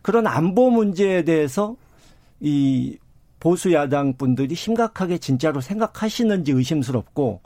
[0.00, 1.76] 그런 안보 문제에 대해서
[2.40, 2.96] 이
[3.40, 7.42] 보수 야당 분들이 심각하게 진짜로 생각하시는지 의심스럽고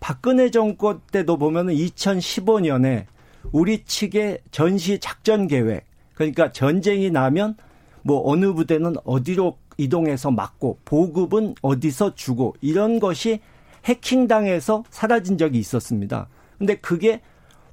[0.00, 3.04] 박근혜 정권 때도 보면은 2015년에
[3.52, 5.84] 우리 측의 전시 작전 계획
[6.14, 7.56] 그러니까 전쟁이 나면
[8.02, 13.40] 뭐 어느 부대는 어디로 이동해서 막고 보급은 어디서 주고 이런 것이
[13.84, 16.28] 해킹당해서 사라진 적이 있었습니다.
[16.58, 17.22] 근데 그게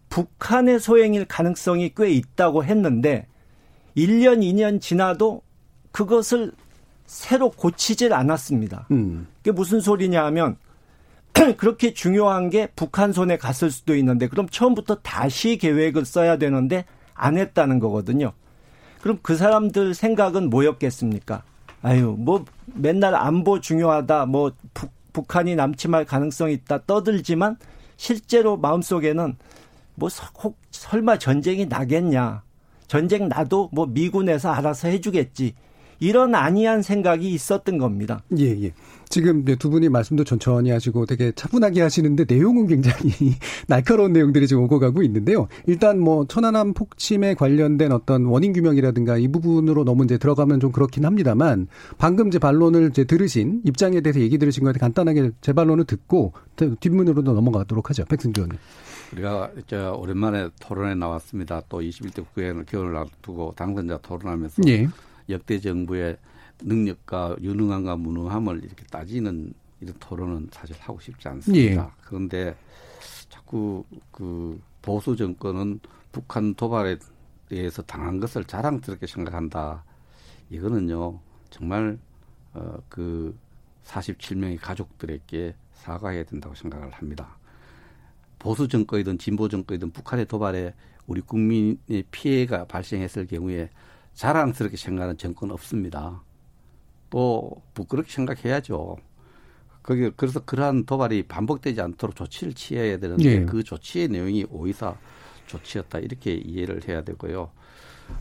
[0.10, 3.28] 북한의 소행일 가능성이 꽤 있다고 했는데
[3.98, 5.42] 1년, 2년 지나도
[5.92, 6.54] 그것을
[7.06, 8.88] 새로 고치질 않았습니다.
[8.92, 9.28] 음.
[9.38, 10.58] 그게 무슨 소리냐 하면
[11.58, 17.38] 그렇게 중요한 게 북한 손에 갔을 수도 있는데 그럼 처음부터 다시 계획을 써야 되는데 안
[17.38, 18.34] 했다는 거거든요.
[19.02, 21.44] 그럼 그 사람들 생각은 뭐였겠습니까?
[21.82, 27.58] 아유, 뭐 맨날 안보 중요하다, 뭐 북, 북한이 남침할 가능성이 있다 떠들지만
[27.96, 29.36] 실제로 마음속에는
[29.96, 32.44] 뭐 혹 설마 전쟁이 나겠냐.
[32.88, 35.56] 전쟁 나도 뭐 미군에서 알아서 해주겠지.
[36.00, 38.22] 이런 아니한 생각이 있었던 겁니다.
[38.38, 38.72] 예, 예.
[39.10, 43.12] 지금 두 분이 말씀도 천천히 하시고 되게 차분하게 하시는데 내용은 굉장히
[43.68, 45.48] 날카로운 내용들이 지금 오고 가고 있는데요.
[45.66, 51.06] 일단 뭐 천안함 폭침에 관련된 어떤 원인 규명이라든가 이 부분으로 너무 이제 들어가면 좀 그렇긴
[51.06, 51.68] 합니다만
[51.98, 56.34] 방금 제 반론을 이제 들으신 입장에 대해서 얘기 들으신 거에 간단하게 제 반론을 듣고
[56.80, 58.06] 뒷문으로도 넘어가도록 하죠.
[58.06, 58.58] 백승주 의원님.
[59.14, 61.62] 우리가 이제 오랜만에 토론에 나왔습니다.
[61.70, 64.88] 또 21대 국회의원을 기원을 앞두고 당선자 토론하면서 예.
[65.30, 66.18] 역대 정부의
[66.62, 71.84] 능력과 유능함과 무능함을 이렇게 따지는 이런 토론은 사실 하고 싶지 않습니다.
[71.84, 71.90] 예.
[72.04, 72.56] 그런데
[73.30, 75.80] 자꾸 그 보수 정권은
[76.12, 76.98] 북한 도발에
[77.50, 79.84] 대해서 당한 것을 자랑스럽게 생각한다.
[80.50, 81.98] 이거는요 정말
[82.54, 83.38] 어 그
[83.88, 87.38] 47명의 가족들에게 사과해야 된다고 생각을 합니다.
[88.40, 90.74] 보수 정권이든 진보 정권이든 북한의 도발에
[91.08, 93.70] 우리 국민의 피해가 발생했을 경우에
[94.14, 96.22] 자랑스럽게 생각하는 정권 없습니다.
[97.10, 98.98] 또 부끄럽게 생각해야죠.
[99.84, 103.46] 거기 그래서 그러한 도발이 반복되지 않도록 조치를 취해야 되는데 네.
[103.46, 104.98] 그 조치의 내용이 오이사
[105.46, 107.50] 조치였다 이렇게 이해를 해야 되고요.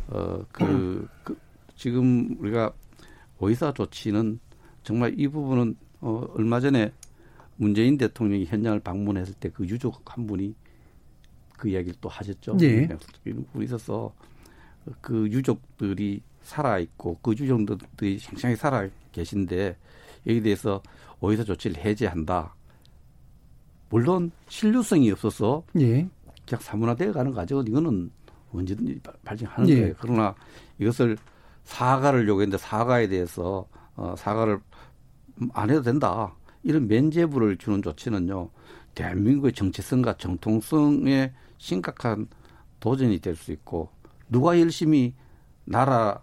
[0.08, 1.38] 어그 그
[1.74, 2.72] 지금 우리가
[3.38, 4.38] 오이사 조치는
[4.84, 6.92] 정말 이 부분은 어 얼마 전에
[7.56, 10.54] 문재인 대통령이 현장을 방문했을 때 그 유족 한 분이
[11.56, 12.56] 그 이야기를 또 하셨죠.
[12.58, 12.86] 네.
[13.52, 14.12] 분이 있어서
[15.00, 19.76] 그 유족들이 살아 있고 그 유족들이 생생히 살아 계신데
[20.26, 20.82] 여기에 대해서
[21.20, 22.54] 오히려 조치를 해제한다.
[23.88, 26.08] 물론 신뢰성이 없어서 예.
[26.46, 28.10] 그냥 사문화되어 가는 과정은 이거는
[28.52, 29.80] 언제든지 발생하는 예.
[29.80, 29.94] 거예요.
[30.00, 30.34] 그러나
[30.78, 31.16] 이것을
[31.64, 34.60] 사과를 요구했는데 사과에 대해서 어, 사과를
[35.52, 36.34] 안 해도 된다.
[36.62, 38.50] 이런 면죄부를 주는 조치는요.
[38.94, 42.28] 대한민국의 정체성과 정통성에 심각한
[42.80, 43.90] 도전이 될 수 있고
[44.28, 45.14] 누가 열심히
[45.64, 46.16] 나라를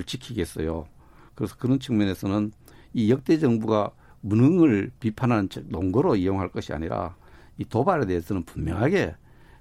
[0.00, 0.86] 지키겠어요.
[1.34, 2.52] 그래서 그런 측면에서는
[2.94, 7.16] 이 역대 정부가 무능을 비판하는 논거로 이용할 것이 아니라
[7.58, 9.14] 이 도발에 대해서는 분명하게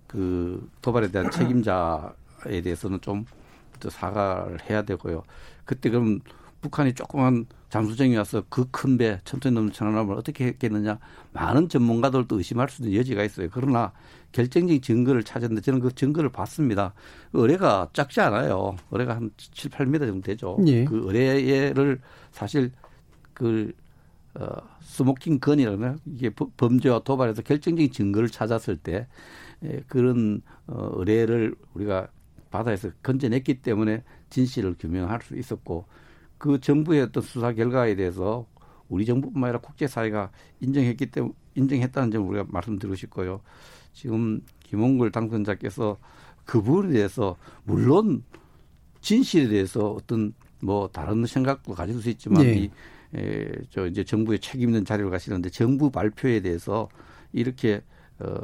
[0.07, 3.25] 그 도발에 대한 책임자에 대해서는 좀
[3.89, 5.23] 사과를 해야 되고요.
[5.65, 6.19] 그때 그럼
[6.61, 10.99] 북한이 조그만 잠수정이 와서 그 큰 배, 천천히 넘는 천안함을 어떻게 했겠느냐.
[11.33, 13.47] 많은 전문가들도 의심할 수도 있는 여지가 있어요.
[13.51, 13.91] 그러나
[14.31, 16.93] 결정적인 증거를 찾았는데 저는 그 증거를 봤습니다.
[17.31, 18.75] 그 의뢰가 작지 않아요.
[18.91, 20.57] 의뢰가 한 7, 8m 정도 되죠.
[20.67, 20.85] 예.
[20.85, 21.99] 그 의뢰를
[22.31, 22.71] 사실
[23.33, 23.71] 그
[24.33, 24.45] 어,
[24.81, 29.07] smoking gun이라나 이게 범죄와 도발에서 결정적인 증거를 찾았을 때
[29.63, 32.07] 예, 그런 어, 어뢰를 우리가
[32.49, 35.85] 바다에서 건져냈기 때문에 진실을 규명할 수 있었고
[36.37, 38.45] 그 정부의 어떤 수사 결과에 대해서
[38.89, 43.41] 우리 정부뿐만 아니라 국제사회가 인정했기 때문에 인정했다는 점을 우리가 말씀드리고 싶고요.
[43.93, 45.97] 지금 김홍걸 당선자께서
[46.45, 48.23] 그 부분에 대해서 물론
[49.01, 52.53] 진실에 대해서 어떤 뭐 다른 생각도 가질 수 있지만 네.
[52.53, 52.71] 이,
[53.17, 56.87] 에, 저 이제 정부의 책임 있는 자료를 가시는데 정부 발표에 대해서
[57.33, 57.81] 이렇게
[58.19, 58.35] 어,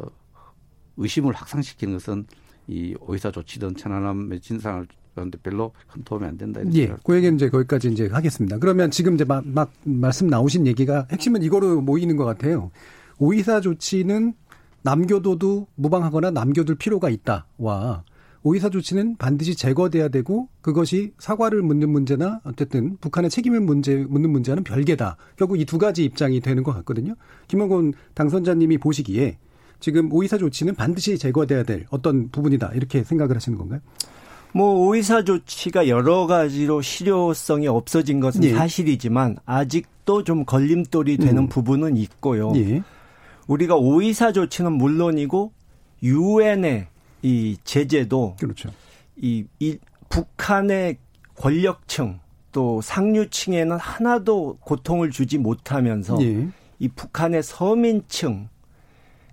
[0.97, 2.25] 의심을 확산시키는 것은
[2.67, 6.61] 이 오이사 조치든 천안함의 진상을 그런데 별로 큰 도움이 안 된다.
[6.73, 8.59] 예, 그 얘기는 이제 거기까지 이제 하겠습니다.
[8.59, 12.69] 그러면 지금 이제 막, 막 말씀 나오신 얘기가 핵심은 이거로 모이는 것 같아요.
[13.17, 14.35] 오이사 조치는
[14.83, 18.03] 남겨둬도 무방하거나 남겨둘 필요가 있다와
[18.43, 24.63] 오이사 조치는 반드시 제거돼야 되고 그것이 사과를 묻는 문제나 어쨌든 북한의 책임을 문제 묻는 문제는
[24.63, 25.17] 별개다.
[25.35, 27.15] 결국 이 두 가지 입장이 되는 것 같거든요.
[27.49, 29.37] 김영곤 당선자님이 보시기에
[29.79, 33.81] 지금 오이사 조치는 반드시 제거돼야 될 어떤 부분이다 이렇게 생각을 하시는 건가요?
[34.53, 38.53] 뭐 오이사 조치가 여러 가지로 실효성이 없어진 것은 예.
[38.53, 41.49] 사실이지만 아직도 좀 걸림돌이 되는 음.
[41.49, 42.53] 부분은 있고요.
[42.55, 42.81] 예.
[43.47, 45.51] 우리가 오이사 조치는 물론이고
[46.03, 46.87] 유엔의
[47.23, 48.69] 이 제재도 그렇죠.
[49.15, 49.77] 이, 이
[50.09, 50.97] 북한의
[51.35, 52.19] 권력층
[52.51, 56.47] 또 상류층에는 하나도 고통을 주지 못하면서 예.
[56.79, 58.49] 이 북한의 서민층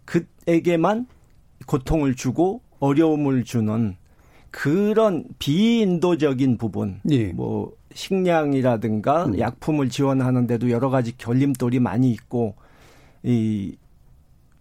[0.04, 1.06] 그에게만
[1.66, 3.96] 고통을 주고 어려움을 주는
[4.50, 7.32] 그런 비인도적인 부분, 예.
[7.32, 9.38] 뭐 식량이라든가 음.
[9.38, 12.54] 약품을 지원하는데도 여러 가지 결림돌이 많이 있고
[13.22, 13.76] 이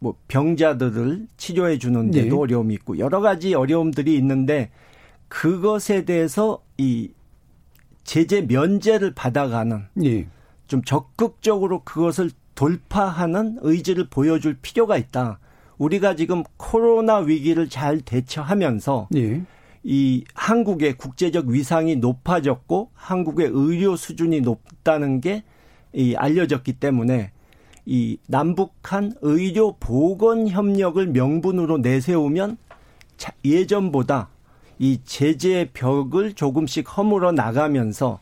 [0.04, 2.42] 뭐 병자들을 치료해 주는 데도 네.
[2.42, 4.70] 어려움이 있고 여러 가지 어려움들이 있는데
[5.30, 7.12] 그것에 대해서 이
[8.04, 10.28] 제재 면제를 받아가는 네.
[10.68, 15.40] 좀 적극적으로 그것을 돌파하는 의지를 보여줄 필요가 있다.
[15.78, 19.42] 우리가 지금 코로나 위기를 잘 대처하면서 네.
[19.84, 25.44] 이 한국의 국제적 위상이 높아졌고 한국의 의료 수준이 높다는 게
[25.94, 27.32] 이 알려졌기 때문에
[27.86, 32.58] 이 남북한 의료 보건 협력을 명분으로 내세우면
[33.44, 34.30] 예전보다
[34.80, 38.20] 이 제재 벽을 조금씩 허물어 나가면서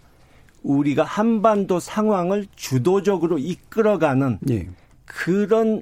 [0.63, 4.69] 우리가 한반도 상황을 주도적으로 이끌어가는 네.
[5.06, 5.82] 그런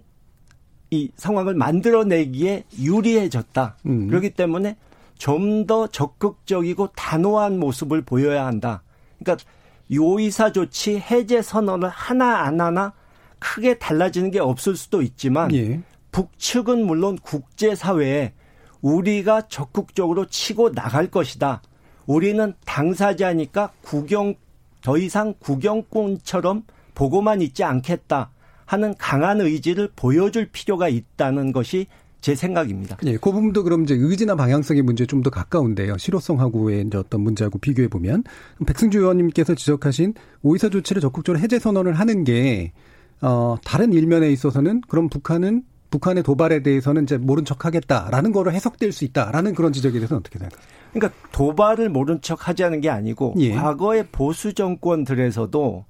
[0.92, 3.78] 이 상황을 만들어내기에 유리해졌다.
[3.86, 4.08] 음.
[4.08, 4.76] 그렇기 때문에
[5.18, 8.82] 좀 더 적극적이고 단호한 모습을 보여야 한다.
[9.20, 9.46] 그러니까
[9.94, 12.94] 요이사 조치 해제 선언을 하나 안 하나
[13.40, 15.82] 크게 달라지는 게 없을 수도 있지만 예.
[16.12, 18.34] 북측은 물론 국제 사회에
[18.82, 21.62] 우리가 적극적으로 치고 나갈 것이다.
[22.06, 24.36] 우리는 당사자니까 구경
[24.82, 26.64] 더 이상 구경꾼처럼
[26.96, 28.32] 보고만 있지 않겠다
[28.66, 31.88] 하는 강한 의지를 보여줄 필요가 있다는 것이
[32.22, 32.98] 제 생각입니다.
[33.06, 35.98] 예, 그 부분도 그럼 이제 의지나 방향성의 문제에 좀더 가까운데요.
[35.98, 38.24] 실효성하고의 이제 어떤 문제하고 비교해 보면
[38.66, 42.74] 백승주 의원님께서 지적하신 오이사 조치를 적극적으로 해제 선언을 하는 게
[43.22, 48.92] 어, 다른 일면에 있어서는 그럼 북한은 북한의 도발에 대해서는 이제 모른 척 하겠다라는 거로 해석될
[48.92, 50.70] 수 있다라는 그런 지적에 대해서는 어떻게 생각하세요?
[50.94, 53.54] 그러니까 도발을 모른 척 하자는 게 아니고 예.
[53.56, 55.86] 과거의 보수 정권들에서도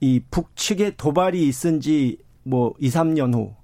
[0.00, 3.60] 이 북측의 도발이 있은 지뭐 2, 3년 후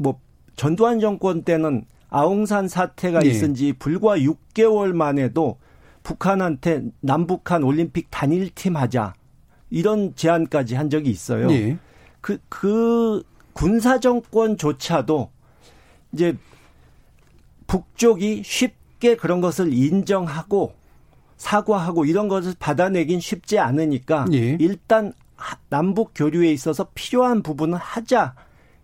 [0.00, 0.18] 뭐
[0.56, 3.28] 전두환 정권 때는 아웅산 사태가 예.
[3.28, 5.58] 있은 지 불과 6개월 만에도
[6.02, 9.12] 북한한테 남북한 올림픽 단일팀 하자
[9.68, 11.50] 이런 제안까지 한 적이 있어요.
[11.52, 11.76] 예.
[12.20, 15.30] 그, 그 군사 정권조차도
[16.12, 16.36] 이제
[17.66, 20.74] 북쪽이 쉽게 그런 것을 인정하고
[21.36, 24.56] 사과하고 이런 것을 받아내긴 쉽지 않으니까 예.
[24.60, 25.12] 일단
[25.68, 28.34] 남북 교류에 있어서 필요한 부분은 하자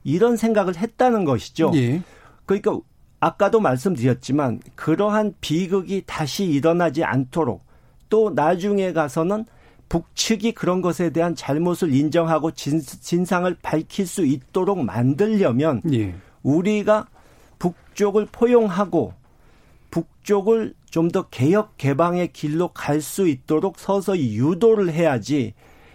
[0.04, 1.72] 이런 생각을 했다는 것이죠.
[1.74, 2.02] 예.
[2.46, 2.78] 그러니까
[3.20, 7.64] 아까도 말씀드렸지만 그러한 비극이 다시 일어나지 않도록
[8.08, 9.44] 또 나중에 가서는
[9.88, 12.80] 북측이 그런 것에 대한 잘못을 인정하고 진,
[13.24, 16.14] 상을 밝힐 수 있도록 만들려면 예.
[16.42, 17.06] 우리가
[17.58, 19.14] 북쪽을 포용하고
[19.90, 25.54] 북쪽을 좀 더 개혁 개방의 길로 갈 수 있도록 서서히 유도를 해야지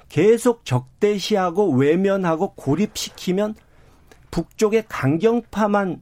[0.10, 3.56] 계속 적대시하고 외면하고 고립시키면
[4.30, 6.02] 북쪽의 강경파만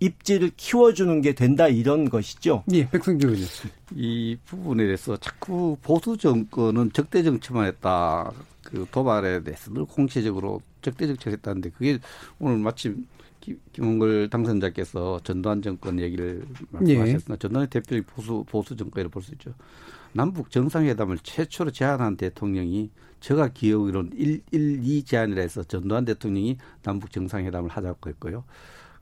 [0.00, 2.62] 입지를 키워주는 게 된다 이런 것이죠.
[2.72, 3.48] 예, 백승주 의원.
[3.94, 8.32] 이 부분에 대해서 자꾸 보수 정권은 적대 정치만 했다.
[8.62, 11.98] 그 도발에 대해서 늘 공시적으로 적대 정치를 했다는데 그게
[12.38, 13.06] 오늘 마침
[13.72, 17.38] 김원걸 당선자께서 전두환 정권 얘기를 말씀하셨으나 예.
[17.38, 19.54] 전두환의 대표적 보수 보수 정권이라고 볼 수 있죠.
[20.12, 27.10] 남북 정상회담을 최초로 제안한 대통령이 제가 기억으로는 1, 1, 2 제안이라 해서 전두환 대통령이 남북
[27.10, 28.44] 정상회담을 하자고 했고요.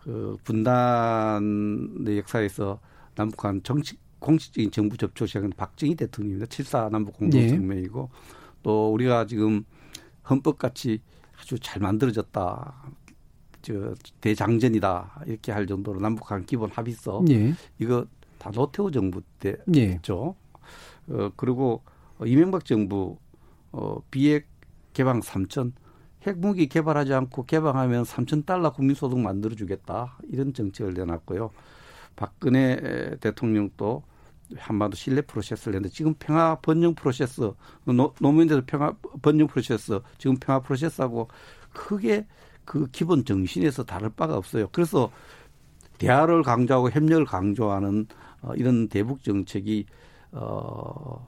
[0.06, 2.78] 그 분단의 역사에서
[3.16, 6.46] 남북 한 정식 공식적인 정부 접촉 시작은 박정희 대통령입니다.
[6.46, 8.18] 7사 남북 공동성명이고 네.
[8.62, 9.64] 또 우리가 지금
[10.30, 11.00] 헌법같이
[11.40, 12.92] 아주 잘 만들어졌다.
[13.62, 17.52] 저 대장전이다 이렇게 할 정도로 남북한 기본 합의서 예.
[17.80, 18.06] 이거
[18.38, 19.64] 다 노태우 정부 때죠.
[19.74, 20.00] 예.
[21.12, 21.82] 어 그리고
[22.24, 23.18] 이명박 정부
[23.72, 24.46] 어 비핵
[24.92, 25.72] 개방 3천
[26.26, 31.50] 핵무기 개발하지 않고 개방하면 3천 달러 국민소득 만들어주겠다 이런 정책을 내놨고요.
[32.16, 34.02] 박근혜 대통령도
[34.56, 37.52] 한반도 신뢰 프로세스를 했는데 지금 평화 번영 프로세스
[37.84, 41.28] 노, 노무현 대도 평화 번영 프로세스 지금 평화 프로세스하고
[41.72, 42.26] 크게
[42.64, 44.68] 그 기본 정신에서 다를 바가 없어요.
[44.72, 45.10] 그래서
[45.98, 48.06] 대화를 강조하고 협력을 강조하는
[48.42, 49.86] 어, 이런 대북 정책이
[50.32, 51.26] 어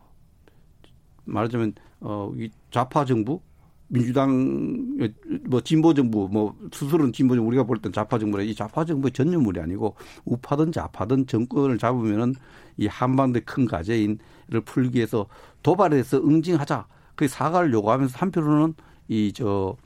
[1.24, 3.40] 말하자면 어이 좌파 정부
[3.88, 4.98] 민주당
[5.46, 9.12] 뭐 진보 정부 뭐 스스로는 진보 정부 우리가 볼 땐 좌파 정부라 이 좌파 정부의
[9.12, 12.34] 전념물이 아니고 우파든 좌파든 정권을 잡으면은
[12.76, 14.18] 이 한반도의 큰 과제인을
[14.64, 15.26] 풀기 위해서
[15.62, 18.74] 도발해서 응징하자 그 사과를 요구하면서 한편으로는
[19.08, 19.76] 이 저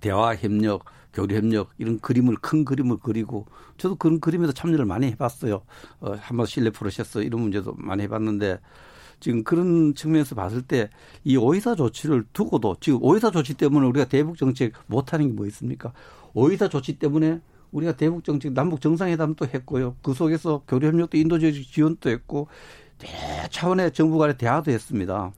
[0.00, 3.46] 대화 협력 교류 협력 이런 그림을 큰 그림을 그리고
[3.76, 5.62] 저도 그런 그림에서 참여를 많이 해봤어요.
[6.00, 8.58] 어, 한번 실내 프로세스 이런 문제도 많이 해봤는데
[9.20, 10.88] 지금 그런 측면에서 봤을 때
[11.24, 15.92] 이 오이사 조치를 두고도 지금 오이사 조치 때문에 우리가 대북 정책 못하는 게 뭐 있습니까?
[16.34, 17.40] 오이사 조치 때문에
[17.72, 19.96] 우리가 대북 정책 남북 정상회담도 했고요.
[20.02, 22.48] 그 속에서 교류 협력도 인도적 지원도 했고
[22.98, 23.08] 대
[23.50, 25.32] 차원의 정부 간의 대화도 했습니다.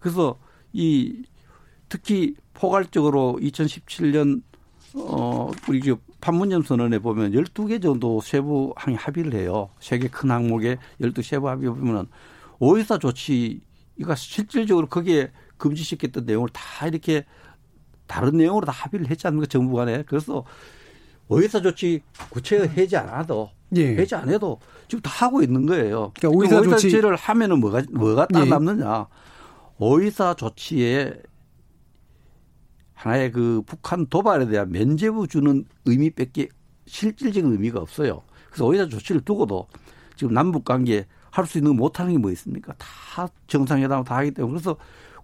[0.00, 0.38] 그래서
[0.72, 1.22] 이
[1.88, 4.42] 특히 포괄적으로 2017년
[4.94, 9.70] 어 우리 그 판문점 선언에 보면 12개 정도 세부 항의 합의를 해요.
[9.80, 12.06] 세계 큰 항목에 12 세부 합의 보면은
[12.60, 17.24] 오해사 조치가 실질적으로 거기에 금지시켰던 내용을 다 이렇게
[18.06, 20.44] 다른 내용으로 다 합의를 했지 않습니까 정부 간에 그래서
[21.28, 23.96] 오해사 조치 구체적 해지 않아도 예.
[23.96, 26.12] 해지 안 해도 지금 다 하고 있는 거예요.
[26.16, 28.50] 그러니까 오해사, 오해사 조치를 하면은 뭐가 뭐가 딱 예.
[28.50, 29.06] 남느냐?
[29.78, 31.22] 오해사 조치에
[32.94, 36.48] 하나의 그 북한 도발에 대한 면제부 주는 의미밖에
[36.86, 38.22] 실질적인 의미가 없어요.
[38.48, 39.68] 그래서 오해사 조치를 두고도
[40.16, 42.74] 지금 남북 관계 할 수 있는 거 못하는 게 뭐 있습니까?
[42.78, 44.76] 다 정상회담 다 하기 때문에 그래서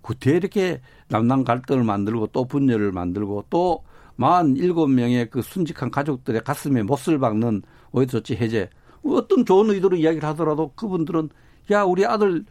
[0.02, 6.82] 구태 이렇게 남남 갈등을 만들고 또 분열을 만들고 또만 일곱 명의 그 순직한 가족들의 가슴에
[6.82, 8.70] 못을 박는 오해 조치 해제
[9.04, 11.28] 어떤 좋은 의도로 이야기를 하더라도 그분들은
[11.72, 12.44] 야 우리 아들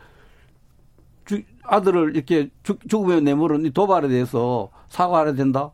[1.26, 5.72] 주, 아들을 이렇게 죽, 죽음에 내모른 이 도발에 대해서 사과해야 된다.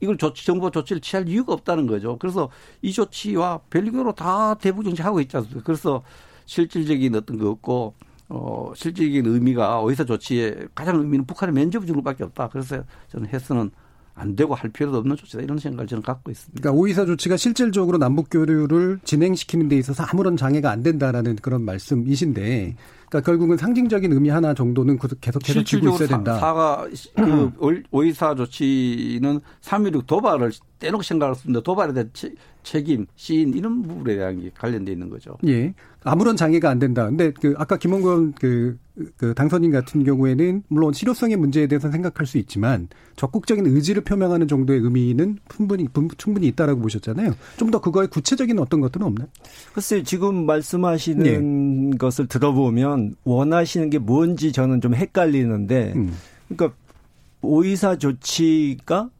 [0.00, 2.18] 이걸 조치, 정부 조치를 취할 이유가 없다는 거죠.
[2.18, 2.50] 그래서
[2.82, 5.62] 이 조치와 별개로 다 대북 정치하고 있지 않습니까?
[5.64, 6.02] 그래서
[6.46, 7.94] 실질적인 어떤 거 없고
[8.28, 12.48] 어, 실질적인 의미가 어디서 조치에 가장 의미는 북한의 면접 것밖에 없다.
[12.48, 13.70] 그래서 저는 해서는
[14.14, 16.60] 안 되고 할 필요도 없는 조치다 이런 생각을 저는 갖고 있습니다.
[16.60, 22.76] 그러니까 오이사 조치가 실질적으로 남북 교류를 진행시키는 데 있어서 아무런 장애가 안 된다라는 그런 말씀이신데
[23.08, 26.38] 그러니까 결국은 상징적인 의미 하나 정도는 계속해서 쥐고 있어야 된다.
[26.38, 32.10] 사가 그 오이사 조치는 3.16 도발을 떼놓고 생각할 수 있는데 도발에 대한
[32.62, 35.36] 책임, 시인 이런 부분에 대한 게 관련돼 있는 거죠.
[35.46, 35.74] 예.
[36.04, 37.06] 아무런 장애가 안 된다.
[37.06, 38.76] 근데 그 아까 김원건 그,
[39.16, 44.80] 그 당선인 같은 경우에는 물론 실효성의 문제에 대해서 생각할 수 있지만 적극적인 의지를 표명하는 정도의
[44.80, 45.86] 의미는 충분히
[46.18, 47.34] 충분히 있다라고 보셨잖아요.
[47.56, 49.28] 좀 더 그거의 구체적인 어떤 것들은 없나요?
[49.72, 51.96] 글쎄 지금 말씀하시는 네.
[51.96, 56.12] 것을 들어보면 원하시는 게 뭔지 저는 좀 헷갈리는데 음.
[56.48, 56.76] 그러니까
[57.40, 59.10] 오이사 조치가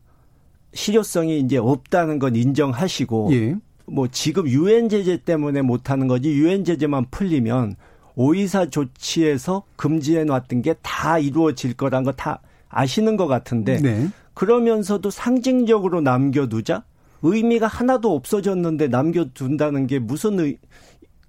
[0.75, 3.57] 실효성이 이제 없다는 건 인정하시고 예.
[3.87, 7.77] 뭐 지금 유엔 제재 때문에 못 하는 거지 유엔 제재만 풀리면
[8.15, 14.09] 오이사 조치에서 금지해 놨던 게 다 이루어질 거란 거 다 아시는 것 같은데 네.
[14.35, 16.85] 그러면서도 상징적으로 남겨두자
[17.23, 20.59] 의미가 하나도 없어졌는데 남겨둔다는 게 무슨 의,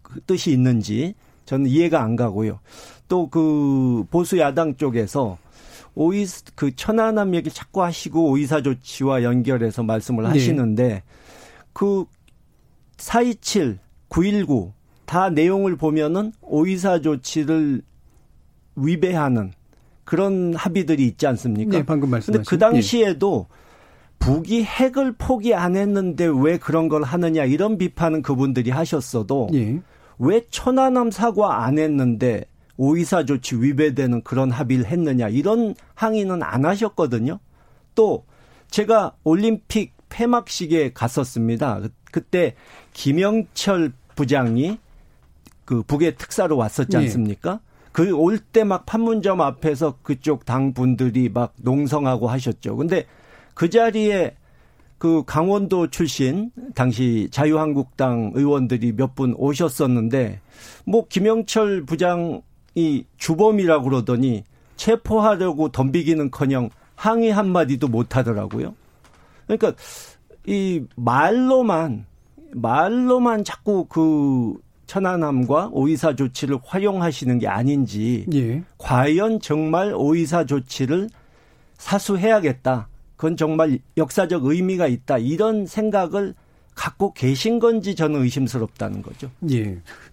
[0.02, 1.16] 그 뜻이 있는지
[1.46, 2.60] 저는 이해가 안 가고요.
[3.10, 5.38] 또 그 보수 야당 쪽에서
[5.96, 6.26] 오이
[6.56, 10.30] 그 천안함 얘기 자꾸 하시고 오이사 조치와 연결해서 말씀을 네.
[10.30, 11.04] 하시는데
[11.74, 13.78] 그427,
[14.10, 14.74] 919
[15.06, 17.82] 다 내용을 보면은 오이사 조치를
[18.76, 19.52] 위배하는
[20.04, 21.78] 그런 합의들이 있지 않습니까?
[21.78, 22.34] 네, 방금 말씀하신.
[22.34, 23.48] 근데 그 당시에도
[24.20, 29.80] 북이 핵을 포기 안 했는데 왜 그런 걸 하느냐 이런 비판은 그분들이 하셨어도 예.
[30.18, 32.46] 왜 천안함 사과 안 했는데
[32.78, 37.40] 오이사 조치 위배되는 그런 합의를 했느냐 이런 항의는 안 하셨거든요.
[37.96, 38.26] 또
[38.70, 41.80] 제가 올림픽 폐막식에 갔었습니다.
[41.82, 42.56] 그, 그때
[42.94, 44.78] 김영철 부장이
[45.66, 46.98] 그 북의 특사로 왔었지 네.
[47.04, 47.54] 않습니까?
[47.54, 47.60] 네.
[47.92, 52.76] 그 그올 때 막 판문점 앞에서 그쪽 당 분들이 막 농성하고 하셨죠.
[52.76, 53.06] 근데
[53.54, 54.36] 그 자리에
[54.98, 60.40] 그 강원도 출신 당시 자유한국당 의원들이 몇 분 오셨었는데
[60.86, 62.42] 뭐 김영철 부장
[62.76, 64.44] 이 주범이라고 그러더니
[64.76, 68.76] 체포하려고 덤비기는커녕 항의 한 마디도 못 하더라고요.
[69.46, 69.74] 그러니까
[70.46, 72.06] 이 말로만
[72.52, 74.56] 말로만 자꾸 그
[74.86, 78.64] 천안함과 오이사 조치를 활용하시는 게 아닌지 예.
[78.78, 81.10] 과연 정말 오이사 조치를
[81.78, 82.90] 사수해야겠다.
[83.16, 85.18] 그건 정말 역사적 의미가 있다.
[85.18, 86.36] 이런 생각을
[86.76, 89.30] 갖고 계신 건지 저는 의심스럽다는 거죠.
[89.52, 89.64] 예.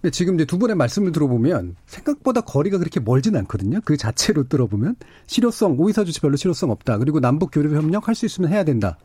[0.00, 3.80] 근데 지금 이제 두 분의 말씀을 들어보면 생각보다 거리가 그렇게 멀진 않거든요.
[3.84, 4.96] 그 자체로 들어보면
[5.26, 6.98] 실효성, 오이사 조치 별로 실효성 없다.
[6.98, 8.98] 그리고 남북 교류 협력 할 수 있으면 해야 된다.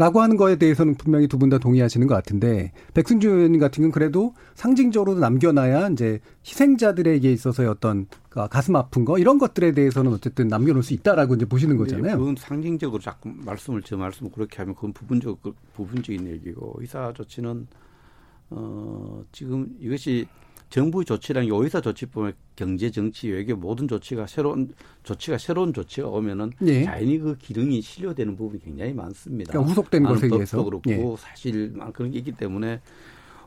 [0.00, 3.92] 라고 하는 거에 대해서는 분명히 두 분 다 동의하시는 것 같은데 백승주 의원님 같은 경우는
[3.92, 10.48] 그래도 상징적으로 남겨놔야 이제 희생자들에게 있어서의 어떤 그 가슴 아픈 거 이런 것들에 대해서는 어쨌든
[10.48, 12.18] 남겨놓을 수 있다라고 이제 보시는 거잖아요.
[12.18, 15.42] 그건 상징적으로 자꾸 말씀을 제 말씀을 그렇게 하면 그건 부분적
[15.74, 17.66] 부분적인 얘기고 의사 조치는
[18.50, 20.26] 어 지금 이것이
[20.70, 26.52] 정부 조치랑 요 의사 조치뿐만 경제, 정치, 외교 모든 조치가 새로운 조치가 새로운 조치가 오면은
[26.60, 26.84] 네.
[26.84, 29.50] 자연히 그 기능이 실려되는 부분이 굉장히 많습니다.
[29.50, 31.16] 그러니까 후속된 것에 의해서 그렇고 네.
[31.18, 32.80] 사실 그런 게 있기 때문에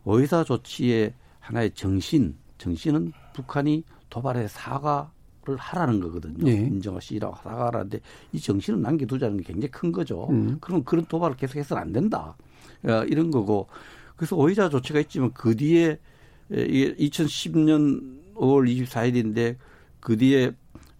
[0.03, 6.43] 오의사 조치의 하나의 정신, 정신은 북한이 도발해 사과를 하라는 거거든요.
[6.43, 6.51] 네.
[6.51, 8.01] 인정하시라고 사과하라는데
[8.33, 10.27] 이 정신을 남겨두자는 게 굉장히 큰 거죠.
[10.29, 10.57] 음.
[10.59, 12.35] 그럼 그런 도발을 계속해서는 안 된다.
[12.83, 13.67] 어, 이런 거고
[14.17, 15.97] 그래서 오의사 조치가 있지만 그 뒤에
[16.53, 19.57] 이게 2010년 5월 24일인데
[19.99, 20.51] 그 뒤에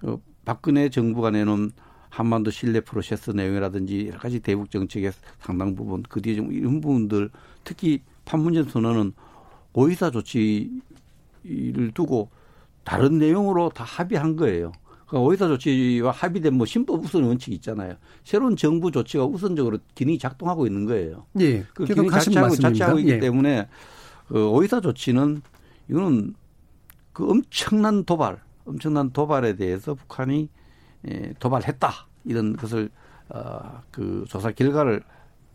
[0.01, 1.71] 어, 박근혜 정부가 내놓은
[2.09, 7.29] 한반도 신뢰 프로세스 내용이라든지 여러 가지 대북 정책의 상당 부분 그 뒤에 좀 이런 부분들
[7.63, 9.13] 특히 판문점 선언은
[9.73, 10.71] 오이사 조치를
[11.93, 12.29] 두고
[12.83, 14.71] 다른 내용으로 다 합의한 거예요.
[15.07, 17.95] 그러니까 오이사 조치와 합의된 뭐 신법 우선 원칙이 있잖아요.
[18.23, 21.25] 새로운 정부 조치가 우선적으로 기능이 작동하고 있는 거예요.
[21.39, 21.63] 예.
[21.73, 23.19] 그 기능이 자체하고, 자체하고 있기 예.
[23.19, 23.67] 때문에 그
[24.39, 25.41] 오이사 조치는
[25.89, 26.35] 이거는
[27.11, 30.49] 그 엄청난 도발, 엄청난 도발에 대해서 북한이
[31.09, 31.91] 예, 도발했다
[32.25, 32.89] 이런 것을
[33.29, 35.03] 어그 조사 결과를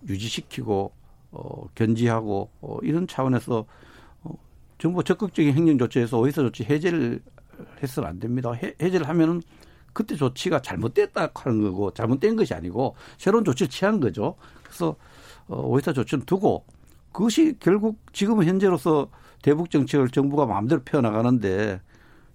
[0.06, 0.92] 유지시키고
[1.32, 3.66] 어 견지하고 어 이런 차원에서
[4.22, 4.34] 어
[4.78, 7.20] 정부 적극적인 행정 조치에서 오이사 조치 해제를
[7.82, 8.52] 해서는 안 됩니다.
[8.52, 9.42] 해, 해제를 하면은
[9.92, 14.36] 그때 조치가 잘못됐다 하는 거고 잘못된 것이 아니고 새로운 조치를 취한 거죠.
[14.62, 14.94] 그래서
[15.48, 16.64] 어, 오이사 조치는 두고
[17.18, 19.08] 그것이 결국 지금 현재로서
[19.42, 21.80] 대북 정책을 정부가 마음대로 펴나가는데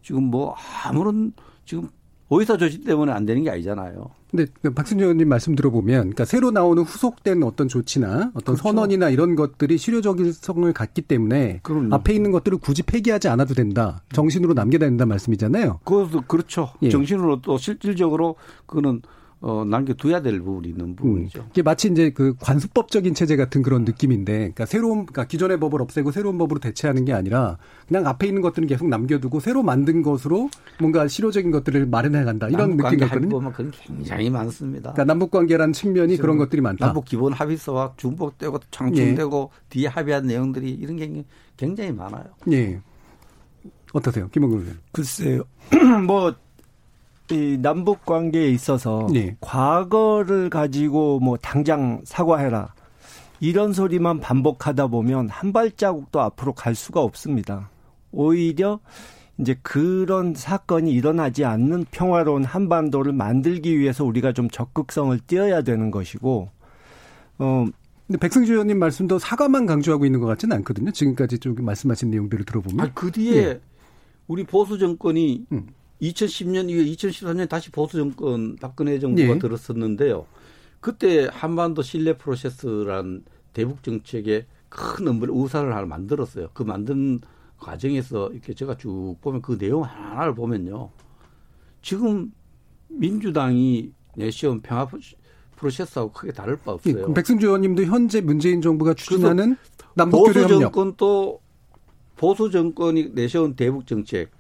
[0.02, 1.32] 지금 뭐 아무런
[1.66, 1.88] 지금
[2.28, 4.10] 오이사 조치 때문에 안 되는 게 아니잖아요.
[4.30, 8.64] 근데 그 박순재 의원님 말씀 들어보면 그러니까 새로 나오는 후속된 어떤 조치나 어떤 그렇죠.
[8.64, 11.96] 선언이나 이런 것들이 실효적인 성을 갖기 때문에 그럼요.
[11.96, 14.04] 앞에 있는 것들을 굳이 폐기하지 않아도 된다.
[14.12, 15.80] 정신으로 남겨야 된다 말씀이잖아요.
[15.86, 16.74] 그것도 그렇죠.
[16.82, 16.90] 예.
[16.90, 19.02] 정신으로 또 실질적으로 그거는
[19.44, 20.96] 어, 남겨둬야 될 부분이 있는 음.
[20.96, 21.42] 부분이죠.
[21.42, 21.46] 음.
[21.52, 26.12] 이게 마치 이제 그 관습법적인 체제 같은 그런 느낌인데, 그러니까 새로운, 그러니까 기존의 법을 없애고
[26.12, 31.10] 새로운 법으로 대체하는 게 아니라 그냥 앞에 있는 것들은 계속 남겨두고 새로 만든 것으로 뭔가
[31.10, 32.48] 실효적인 것들을 마련해 간다.
[32.48, 33.28] 이런 느낌 같거든요.
[33.28, 34.94] 보면 그건 굉장히 많습니다.
[34.94, 36.86] 그러니까 남북 관계라는 측면이 그런 것들이 많다.
[36.86, 39.60] 남북 기본 합의서와 중복되고 창출되고 예.
[39.70, 41.26] 뒤에 합의한 내용들이 이런 게
[41.58, 42.24] 굉장히 많아요.
[42.54, 42.80] 예.
[43.92, 44.80] 어떠세요, 김원근 의원?
[44.94, 45.44] 글쎄요.
[46.08, 46.34] 뭐
[47.34, 49.36] 이 남북 관계에 있어서 네.
[49.42, 52.74] 과거를 가지고 뭐 당장 사과해라
[53.40, 57.70] 이런 소리만 반복하다 보면 한 발자국도 앞으로 갈 수가 없습니다.
[58.12, 58.80] 오히려
[59.40, 66.50] 이제 그런 사건이 일어나지 않는 평화로운 한반도를 만들기 위해서 우리가 좀 적극성을 띄어야 되는 것이고
[67.40, 67.66] 어
[68.08, 70.92] 근데 백승주 의원님 말씀도 사과만 강조하고 있는 것 같지는 않거든요.
[70.92, 72.86] 지금까지 좀 말씀하신 내용들을 들어보면.
[72.86, 73.62] 아, 그 뒤에 예.
[74.28, 75.68] 우리 보수 정권이 음.
[76.04, 79.40] 2010년 이후 2014년 다시 보수 정권 박근혜 정부가 네.
[79.40, 80.26] 들었었는데요.
[80.80, 83.24] 그때 한반도 신뢰 프로세스란
[83.54, 86.50] 대북 정책에 큰 엄벌 우산을 하나 만들었어요.
[86.54, 87.22] 그 만든
[87.58, 90.90] 과정에서 이렇게 제가 쭉 보면 그 내용 하나를 보면요.
[91.82, 92.34] 지금
[92.90, 94.88] 민주당이 내시온 평화
[95.56, 97.06] 프로세스하고 크게 다를 바 없어요.
[97.10, 99.56] 예, 백승주 의원님도 현재 문재인 정부가 추진하는
[99.94, 101.40] 남북 보수 정권 또
[102.18, 104.32] 보수 정권이 내세운 대북 정책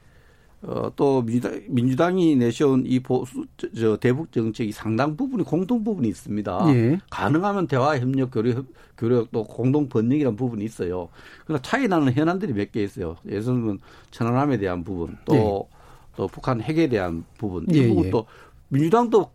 [0.66, 6.08] 어, 또 민주당, 민주당이 내세운 이 보수, 저, 저 대북 정책이 상당 부분이 공동 부분이
[6.08, 6.66] 있습니다.
[6.70, 6.98] 예.
[7.10, 8.64] 가능하면 대화 협력 교류
[8.98, 11.10] 교류 또 공동 번영이라는 부분이 있어요.
[11.46, 13.18] 그러나 차이 나는 현안들이 몇 개 있어요.
[13.28, 13.80] 예를 들면
[14.12, 15.78] 천안함에 대한 부분, 또, 예.
[16.16, 18.54] 또 북한 핵에 대한 부분, 이 예, 부분도 예.
[18.70, 19.30] 민주당도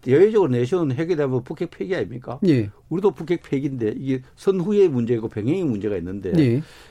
[0.00, 2.38] 대외적으로 내세운 핵에 대한 뭐 북핵 폐기 아닙니까?
[2.46, 2.70] 예.
[2.88, 6.32] 우리도 북핵 폐기인데 이게 선후의 문제고 병행의 문제가 있는데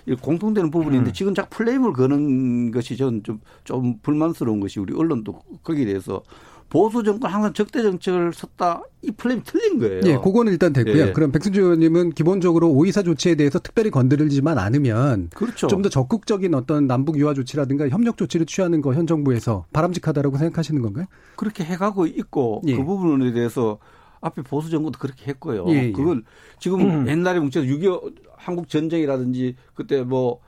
[0.08, 0.16] 예.
[0.16, 1.14] 공통되는 부분인데 음.
[1.14, 5.34] 지금 자꾸 플레임을 거는 것이 저는 좀, 좀 불만스러운 것이 우리 언론도
[5.64, 6.22] 거기에 대해서
[6.70, 10.01] 보수 정권 항상 적대 정책을 썼다 이 플레임 틀린 거예요.
[10.05, 10.97] 예, 그거는 일단 됐고요.
[11.07, 11.11] 예.
[11.13, 15.68] 그럼 백승주 의원님은 기본적으로 오이사 조치에 대해서 특별히 건드리지만 않으면 그렇죠.
[15.68, 20.82] 좀 더 적극적인 어떤 남북 유화 조치라든가 협력 조치를 취하는 거 현 정부에서 바람직하다라고 생각하시는
[20.82, 21.05] 건가요?
[21.38, 22.76] 그렇게 해가고 있고 예.
[22.76, 23.78] 그 부분에 대해서
[24.20, 25.65] 앞에 보수 정부도 그렇게 했고요.
[25.70, 25.91] 예, 예.
[25.93, 26.24] 그걸
[26.59, 27.07] 지금 음.
[27.07, 30.39] 옛날에 뭉쳐서 6.25 한국 전쟁이라든지 그때 뭐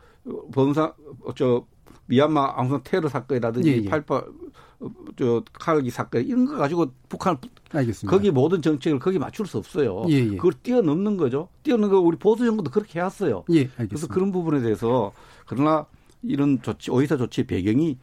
[0.51, 0.93] 범사
[1.36, 1.65] 저
[2.10, 7.38] 미얀마 앙산 테러 사건이라든지 88저 칼기 사건 이런 거 가지고 북한
[7.72, 8.10] 알겠습니다.
[8.10, 10.05] 거기 모든 정책을 거기 맞출 수 없어요.
[10.10, 10.36] 예, 예.
[10.36, 11.49] 그걸 뛰어넘는 거죠.
[11.62, 13.45] 뛰어넘는 거 우리 보수 정부도 그렇게 해왔어요.
[13.51, 13.88] 예, 알겠습니다.
[13.89, 15.12] 그래서 그런 부분에 대해서
[15.45, 15.86] 그러나
[16.24, 17.99] 이런 조치 오이사 조치의 배경이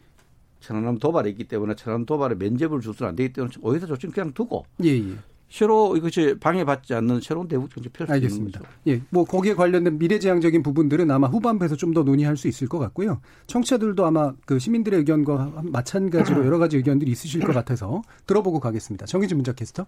[0.61, 4.33] 천안함 도발이 있기 때문에 천안함 도발에 면접을 줄 수는 안 되기 때문에 오이사 조치는 그냥
[4.33, 5.17] 두고 예, 예.
[5.49, 8.61] 새로 이것이 방해받지 않는 새로운 대북 정책 펼수 알겠습니다.
[8.89, 13.21] 예, 뭐 거기에 관련된 미래지향적인 부분들은 아마 후반부에서 좀 더 논의할 수 있을 것 같고요.
[13.47, 19.07] 청취자들도 아마 그 시민들의 의견과 마찬가지로 여러 가지 의견들이 있으실 것 같아서 들어보고 가겠습니다.
[19.07, 19.87] 정희진 문자 캐스터.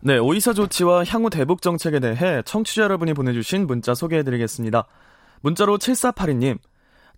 [0.00, 4.86] 네, 오이사 조치와 향후 대북 정책에 대해 청취자 여러분이 보내주신 문자 소개해드리겠습니다.
[5.42, 6.58] 문자로 7482님.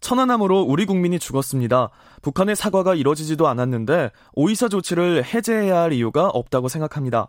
[0.00, 1.90] 천안함으로 우리 국민이 죽었습니다.
[2.22, 7.28] 북한의 사과가 이뤄지지도 않았는데 오이사 조치를 해제해야 할 이유가 없다고 생각합니다.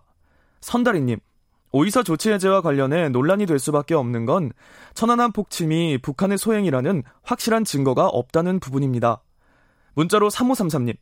[0.62, 1.20] 선다리님,
[1.72, 4.52] 오이사 조치 해제와 관련해 논란이 될 수밖에 없는 건
[4.94, 9.22] 천안함 폭침이 북한의 소행이라는 확실한 증거가 없다는 부분입니다.
[9.94, 10.96] 문자로 3533님,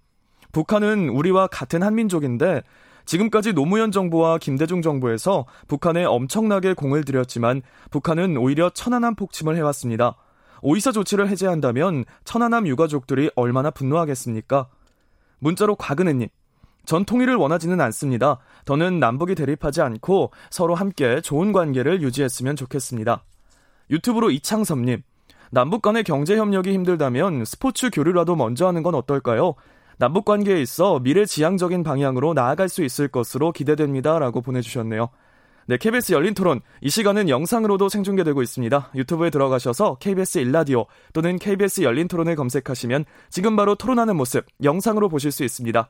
[0.52, 2.64] 북한은 우리와 같은 한민족인데
[3.06, 10.18] 지금까지 노무현 정부와 김대중 정부에서 북한에 엄청나게 공을 들였지만 북한은 오히려 천안함 폭침을 해왔습니다.
[10.62, 14.68] 오이사 조치를 해제한다면 천안함 유가족들이 얼마나 분노하겠습니까?
[15.40, 16.28] 문자로 곽은혜님,
[16.86, 18.40] 전 통일을 원하지는 않습니다.
[18.68, 23.24] 더는 남북이 대립하지 않고 서로 함께 좋은 관계를 유지했으면 좋겠습니다.
[23.90, 25.02] 유튜브로 이창섭님,
[25.52, 29.56] 남북 간의 경제 협력이 힘들다면 스포츠 교류라도 먼저 하는 건 어떨까요?
[29.98, 34.20] 남북 관계에 있어 미래 지향적인 방향으로 나아갈 수 있을 것으로 기대됩니다.
[34.20, 35.10] 라고 보내주셨네요.
[35.70, 36.62] 네, KBS 열린 토론.
[36.82, 38.92] 이 시간은 영상으로도 생중계되고 있습니다.
[38.96, 45.32] 유튜브에 들어가셔서 KBS 일라디오 또는 KBS 열린 토론을 검색하시면 지금 바로 토론하는 모습 영상으로 보실
[45.32, 45.90] 수 있습니다.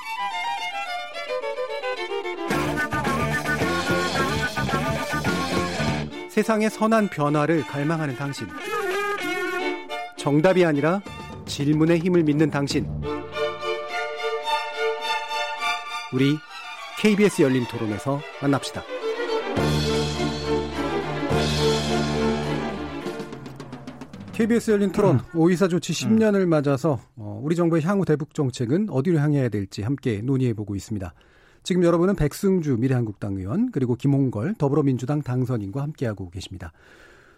[6.31, 8.47] 세상의 선한 변화를 갈망하는 당신.
[10.15, 11.01] 정답이 아니라
[11.45, 12.87] 질문의 힘을 믿는 당신.
[16.13, 16.37] 우리
[17.01, 18.81] KBS 열린 토론에서 만납시다.
[24.31, 25.19] KBS 열린 토론 음.
[25.35, 30.53] 오이사 조치 10년을 맞아서 어, 우리 정부의 향후 대북 정책은 어디로 향해야 될지 함께 논의해
[30.53, 31.13] 보고 있습니다.
[31.63, 36.71] 지금 여러분은 백승주 미래한국당 의원 그리고 김홍걸 더불어민주당 당선인과 함께하고 계십니다.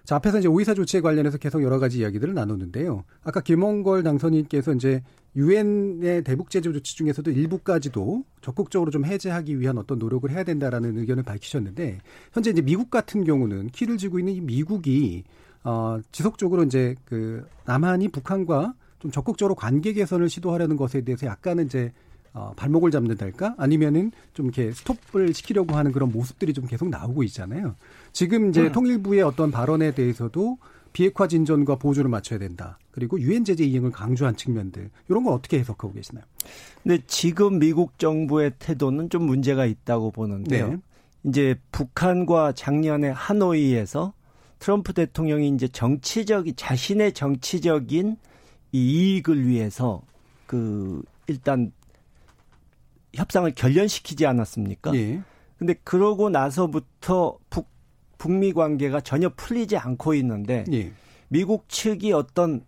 [0.05, 3.05] 자, 앞에서 이제 오이사 조치에 관련해서 계속 여러 가지 이야기들을 나눴는데요.
[3.23, 5.01] 아까 김홍걸 당선인께서 이제
[5.35, 11.23] 유엔의 대북 제재 조치 중에서도 일부까지도 적극적으로 좀 해제하기 위한 어떤 노력을 해야 된다라는 의견을
[11.23, 11.99] 밝히셨는데
[12.33, 15.23] 현재 이제 미국 같은 경우는 키를 쥐고 있는 이 미국이
[15.63, 21.93] 어 지속적으로 이제 그 남한이 북한과 좀 적극적으로 관계 개선을 시도하려는 것에 대해서 약간은 이제
[22.33, 23.55] 어, 발목을 잡는달까?
[23.57, 27.75] 아니면은 좀 이렇게 스톱을 시키려고 하는 그런 모습들이 좀 계속 나오고 있잖아요.
[28.11, 28.71] 지금 이제 음.
[28.71, 30.57] 통일부의 어떤 발언에 대해서도
[30.93, 32.77] 비핵화 진전과 보조를 맞춰야 된다.
[32.91, 36.23] 그리고 유엔 제재 이행을 강조한 측면들 이런 건 어떻게 해석하고 계시나요?
[36.81, 40.69] 근데 지금 미국 정부의 태도는 좀 문제가 있다고 보는데요.
[40.69, 40.77] 네.
[41.25, 44.13] 이제 북한과 작년에 하노이에서
[44.59, 48.17] 트럼프 대통령이 이제 정치적인 자신의 정치적인
[48.71, 50.01] 이익을 위해서
[50.45, 51.71] 그 일단
[53.13, 54.95] 협상을 결련시키지 않았습니까?
[54.95, 55.21] 예.
[55.57, 57.71] 근데 그러고 나서부터 북
[58.17, 60.91] 북미 관계가 전혀 풀리지 않고 있는데 예.
[61.27, 62.63] 미국 측이 어떤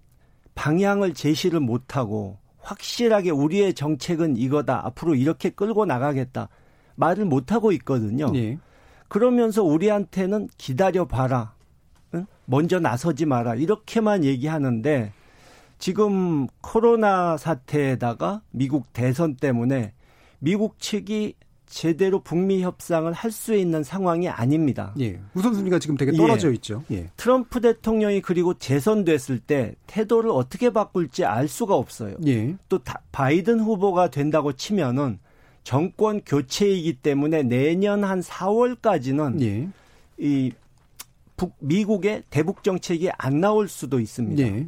[0.54, 6.50] 방향을 제시를 못하고 확실하게 우리의 정책은 이거다 앞으로 이렇게 끌고 나가겠다
[6.96, 8.32] 말을 못하고 있거든요.
[8.36, 8.58] 예.
[9.08, 11.54] 그러면서 우리한테는 기다려 봐라.
[12.14, 12.26] 응?
[12.46, 13.56] 먼저 나서지 마라.
[13.56, 15.14] 이렇게만 얘기하는데
[15.78, 19.94] 지금 코로나 사태에다가 미국 대선 때문에
[20.46, 21.34] 미국 측이
[21.66, 24.94] 제대로 북미 협상을 할 수 있는 상황이 아닙니다.
[25.00, 25.20] 예.
[25.34, 26.54] 우선순위가 지금 되게 떨어져 예.
[26.54, 26.84] 있죠.
[26.92, 27.10] 예.
[27.18, 32.16] 트럼프 대통령이 그리고 재선됐을 때 태도를 어떻게 바꿀지 알 수가 없어요.
[32.28, 32.56] 예.
[32.70, 32.80] 또
[33.12, 35.18] 바이든 후보가 된다고 치면은
[35.64, 39.68] 정권 교체이기 때문에 내년 한 4월까지는 예.
[40.20, 40.52] 이
[41.36, 44.44] 북, 미국의 대북 정책이 안 나올 수도 있습니다.
[44.44, 44.68] 예.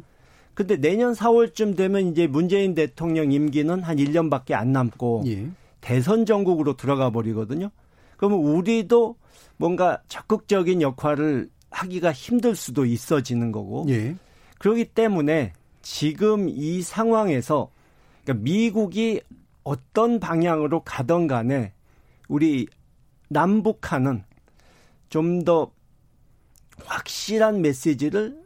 [0.54, 5.46] 근데 내년 4월쯤 되면 이제 문재인 대통령 임기는 한 1년밖에 안 남고 예.
[5.80, 7.70] 대선 전국으로 들어가 버리거든요.
[8.16, 9.16] 그러면 우리도
[9.56, 13.86] 뭔가 적극적인 역할을 하기가 힘들 수도 있어지는 거고.
[13.88, 14.16] 예.
[14.58, 15.52] 그렇기 때문에
[15.82, 17.70] 지금 이 상황에서
[18.24, 19.20] 그러니까 미국이
[19.62, 21.72] 어떤 방향으로 가던 간에
[22.28, 22.66] 우리
[23.28, 24.24] 남북한은
[25.08, 25.72] 좀 더
[26.84, 28.42] 확실한 메시지를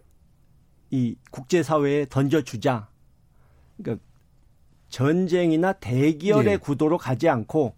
[0.90, 2.88] 이 국제사회에 던져주자.
[3.76, 4.04] 그러니까
[4.92, 6.56] 전쟁이나 대기열의 예.
[6.58, 7.74] 구도로 가지 않고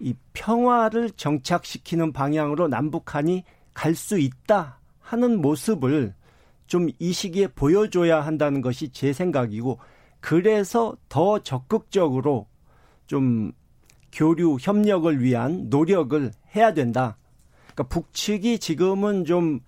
[0.00, 3.44] 이 평화를 정착시키는 방향으로 남북한이
[3.74, 6.14] 갈 수 있다 하는 모습을
[6.66, 9.78] 좀 이 시기에 보여줘야 한다는 것이 제 생각이고
[10.20, 12.46] 그래서 더 적극적으로
[13.06, 13.52] 좀
[14.10, 17.16] 교류 협력을 위한 노력을 해야 된다.
[17.74, 19.60] 그러니까 북측이 지금은 좀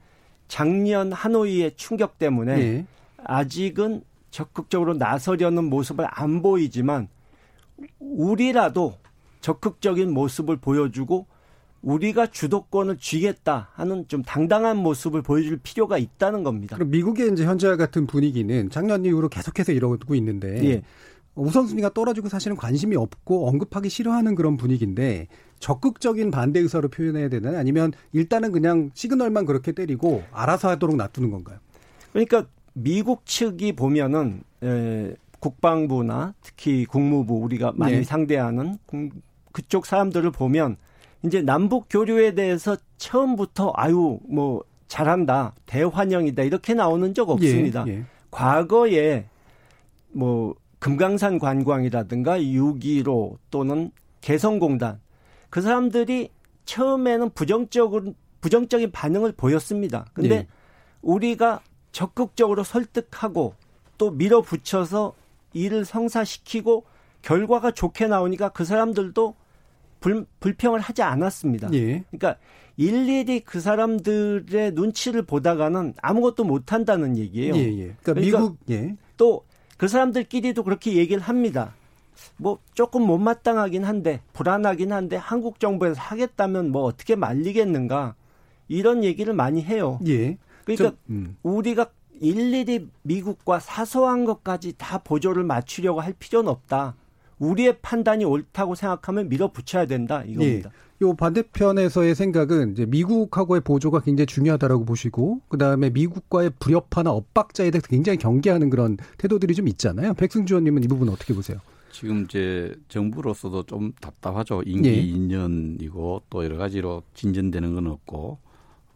[0.48, 2.86] 작년 하노이의 충격 때문에 네.
[3.24, 7.08] 아직은 적극적으로 나서려는 모습을 안 보이지만
[7.98, 8.94] 우리라도
[9.40, 11.26] 적극적인 모습을 보여주고
[11.82, 16.76] 우리가 주도권을 쥐겠다 하는 좀 당당한 모습을 보여줄 필요가 있다는 겁니다.
[16.76, 20.82] 그럼 미국의 이제 현재와 같은 분위기는 작년 이후로 계속해서 이러고 있는데 예.
[21.34, 25.28] 우선순위가 떨어지고 사실은 관심이 없고 언급하기 싫어하는 그런 분위기인데
[25.58, 27.56] 적극적인 반대 의사로 표현해야 되나요?
[27.56, 31.58] 아니면 일단은 그냥 시그널만 그렇게 때리고 알아서 하도록 놔두는 건가요?
[32.12, 32.46] 그러니까
[32.82, 38.02] 미국 측이 보면은 에, 국방부나 특히 국무부 우리가 많이 네.
[38.02, 38.78] 상대하는
[39.52, 40.76] 그쪽 사람들을 보면
[41.24, 47.84] 이제 남북 교류에 대해서 처음부터 아유 뭐 잘한다 대환영이다 이렇게 나오는 적 없습니다.
[47.88, 48.04] 예, 예.
[48.30, 49.26] 과거에
[50.12, 55.00] 뭐 금강산 관광이라든가 6.15 또는 개성공단
[55.48, 56.30] 그 사람들이
[56.64, 60.06] 처음에는 부정적으로 부정적인 반응을 보였습니다.
[60.14, 60.46] 근데 네.
[61.02, 61.60] 우리가
[61.92, 63.54] 적극적으로 설득하고
[63.98, 65.14] 또 밀어붙여서
[65.52, 66.84] 일을 성사시키고
[67.22, 69.34] 결과가 좋게 나오니까 그 사람들도
[70.00, 71.72] 불, 불평을 하지 않았습니다.
[71.74, 72.04] 예.
[72.10, 72.36] 그러니까
[72.76, 77.54] 일일이 그 사람들의 눈치를 보다가는 아무것도 못 한다는 얘기예요.
[77.54, 77.94] 예, 예.
[78.02, 78.96] 그러니까, 그러니까 미국 예.
[79.18, 81.74] 또그 사람들끼리도 그렇게 얘기를 합니다.
[82.36, 88.14] 뭐 조금 못마땅하긴 한데 불안하긴 한데 한국 정부에서 하겠다면 뭐 어떻게 말리겠는가
[88.68, 89.98] 이런 얘기를 많이 해요.
[90.06, 90.38] 예.
[90.64, 91.36] 그러니까 저, 음.
[91.42, 91.90] 우리가
[92.20, 96.94] 일일이 미국과 사소한 것까지 다 보조를 맞추려고 할 필요는 없다.
[97.38, 100.70] 우리의 판단이 옳다고 생각하면 밀어붙여야 된다 이겁니다.
[100.70, 100.90] 예.
[101.06, 108.18] 요 반대편에서의 생각은 이제 미국하고의 보조가 굉장히 중요하다라고 보시고 그다음에 미국과의 불협화나 엇박자에 대해서 굉장히
[108.18, 110.12] 경계하는 그런 태도들이 좀 있잖아요.
[110.12, 111.58] 백승주 의원님은 이 부분 어떻게 보세요?
[111.90, 114.62] 지금 이제 정부로서도 좀 답답하죠.
[114.66, 115.02] 임기 예.
[115.02, 118.38] 2년이고 또 여러 가지로 진전되는 건 없고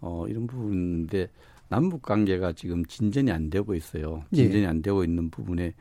[0.02, 1.28] 어 이런 부분인데
[1.74, 4.24] 남북 관계가 지금 진전이 안 되고 있어요.
[4.32, 4.36] 예.
[4.36, 4.66] 진전이 예.
[4.66, 5.74] 안 되고 있는 부분에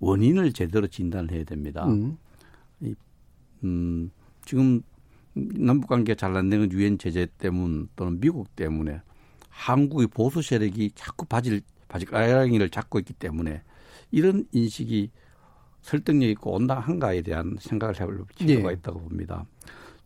[0.00, 1.86] 원인을 제대로 진단을 해야 됩니다.
[1.86, 2.16] 음.
[2.80, 2.94] 이,
[3.62, 4.10] 음,
[4.46, 4.80] 지금
[5.34, 9.02] 남북 관계가 잘안 되는 유엔 제재 때문 또는 미국 때문에
[9.50, 13.62] 한국의 보수 세력이 자꾸 바지를 바지 가랑이를 잡고 있기 때문에
[14.10, 15.10] 이런 인식이
[15.82, 18.74] 설득력 있고 온당한가에 대한 생각을 해볼 필요가 예.
[18.74, 19.44] 있다고 봅니다.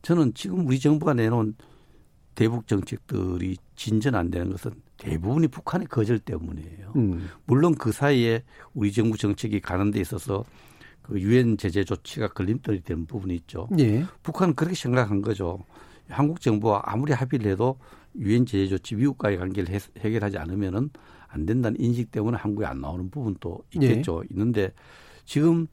[0.02, 1.54] 저는 지금 우리 정부가 내놓은
[2.34, 6.92] 대북 정책들이 진전 안 되는 것은 대부분이 북한의 거절 때문이에요.
[6.96, 7.30] 음.
[7.46, 8.44] 물론 그 사이에
[8.74, 10.44] 우리 정부 정책이 가는 데 있어서
[11.02, 13.68] 그 유엔 제재 조치가 걸림돌이 되는 부분이 있죠.
[13.78, 14.04] 예.
[14.22, 15.58] 북한은 그렇게 생각한 거죠.
[16.08, 17.78] 한국 정부와 아무리 합의를 해도
[18.16, 20.90] 유엔 제재 조치 미국과의 관계를 해, 해결하지 않으면은
[21.28, 24.22] 안 된다는 인식 때문에 한국에 안 나오는 부분도 있겠죠.
[24.22, 24.28] 예.
[24.30, 24.72] 있는데
[25.24, 25.66] 지금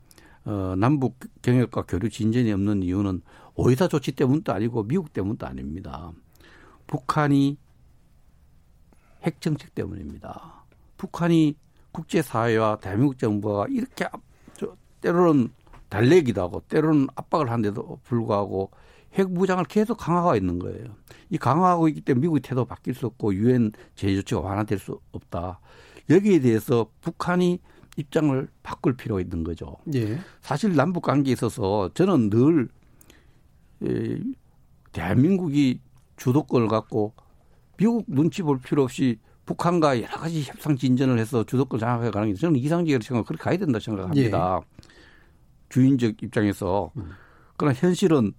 [0.45, 3.21] 어, 남북 경협과 교류 진전이 없는 이유는
[3.55, 6.13] 오이사 조치 때문도 아니고 미국 때문도 아닙니다.
[6.85, 7.57] 북한이
[9.23, 10.63] 핵 정책 때문입니다.
[10.97, 11.55] 북한이
[11.91, 14.07] 국제사회와 대한민국 정부가 이렇게
[15.01, 15.49] 때로는
[15.89, 18.71] 달래기도 하고 때로는 압박을 하는데도 불구하고
[19.13, 20.95] 핵 무장을 계속 강화하고 있는 거예요.
[21.29, 25.59] 이 강화하고 있기 때문에 미국의 태도 바뀔 수 없고 유엔 제재 조치가 완화될 수 없다.
[26.09, 27.59] 여기에 대해서 북한이
[27.95, 29.77] 입장을 바꿀 필요가 있는 거죠.
[29.95, 30.19] 예.
[30.41, 32.69] 사실 남북 관계에 있어서 저는 늘
[34.91, 35.79] 대한민국이
[36.17, 37.13] 주도권을 갖고
[37.77, 42.33] 미국 눈치 볼 필요 없이 북한과 여러 가지 협상 진전을 해서 주도권 장악해 가는 게
[42.33, 44.61] 저는 이상적이라고 생각 그렇게 가야 된다 생각합니다.
[44.61, 44.87] 예.
[45.69, 46.91] 주인적 입장에서
[47.55, 48.33] 그러나 현실은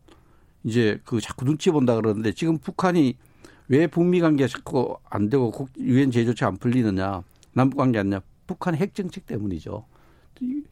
[0.64, 3.16] 이제 그 자꾸 눈치 본다 그러는데 지금 북한이
[3.68, 7.22] 왜 북미 관계 자꾸 안 되고 유엔 제조차 안 풀리느냐
[7.52, 9.86] 남북 관계 아니냐 북한 핵 정책 때문이죠.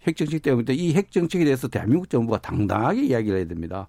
[0.02, 3.88] 핵 정책 때문에 이핵 정책에 대해서 대한민국 정부가 당당하게 이야기를 해야 됩니다.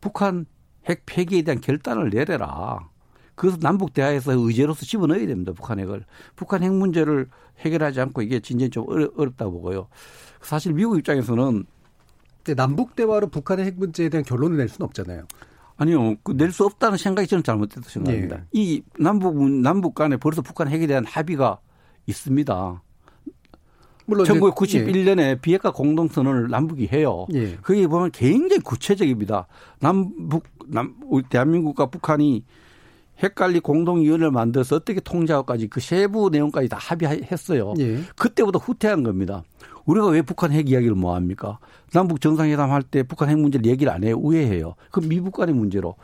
[0.00, 0.46] 북한
[0.88, 2.88] 핵 폐기에 대한 결단을 내려라.
[3.34, 5.52] 그래서 남북 대화에서 의제로서 집어넣어야 됩니다.
[5.54, 6.04] 북한 핵을.
[6.36, 7.28] 북한 핵 문제를
[7.60, 9.88] 해결하지 않고 이게 진전이 좀 어렵다고 보고요.
[10.40, 11.64] 사실 미국 입장에서는
[12.56, 15.24] 남북 대화로 북한의 핵 문제에 대한 결론을 낼 수는 없잖아요.
[15.76, 16.14] 아니요.
[16.22, 18.36] 그 낼 수 없다는 생각이 저는 잘못됐다고 생각합니다.
[18.36, 18.42] 예.
[18.52, 21.58] 이 남북 남북 간에 벌써 북한 핵에 대한 합의가
[22.06, 22.82] 있습니다.
[24.06, 25.38] 물론 1991년에 예.
[25.40, 27.26] 비핵화 공동선언을 남북이 해요.
[27.32, 27.56] 예.
[27.56, 29.46] 거기 보면 굉장히 구체적입니다.
[29.80, 32.44] 남북 남 우리 대한민국과 북한이
[33.18, 37.74] 핵관리 공동위원회를 만들어서 어떻게 통제하고까지 그 세부 내용까지 다 합의했어요.
[37.78, 38.00] 예.
[38.16, 39.42] 그때보다 후퇴한 겁니다.
[39.84, 41.58] 우리가 왜 북한 핵 이야기를 뭐 합니까?
[41.92, 44.16] 남북 정상회담 할 때 북한 핵 문제를 얘기를 안 해요.
[44.18, 44.74] 우회해요.
[44.90, 45.94] 그 미북 간의 문제로.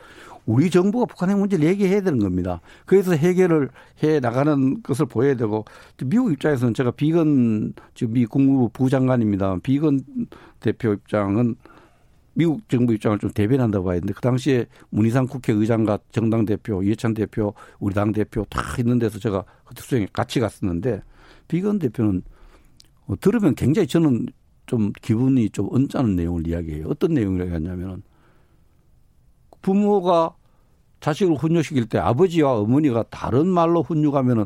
[0.45, 2.61] 우리 정부가 북한 핵 문제를 얘기해야 되는 겁니다.
[2.85, 3.69] 그래서 해결을
[4.03, 5.65] 해 나가는 것을 보여야 되고
[6.03, 9.57] 미국 입장에서는 제가 비건 지금 미 국무부 부장관입니다.
[9.61, 10.01] 비건
[10.59, 11.55] 대표 입장은
[12.33, 17.53] 미국 정부 입장을 좀 대변한다고 봐야 되는데 그 당시에 문희상 국회의장과 정당 대표, 이해찬 대표,
[17.79, 21.01] 우리 당 대표 다 있는 데서 제가 그때 수행에 같이 갔었는데
[21.47, 22.21] 비건 대표는
[23.07, 24.27] 어, 들으면 굉장히 저는
[24.65, 26.87] 좀 기분이 좀 언짢은 내용을 이야기해요.
[26.87, 28.03] 어떤 내용이라고 했냐면은
[29.61, 30.35] 부모가
[31.01, 34.45] 자식을 훈육시킬 때 아버지와 어머니가 다른 말로 훈육하면은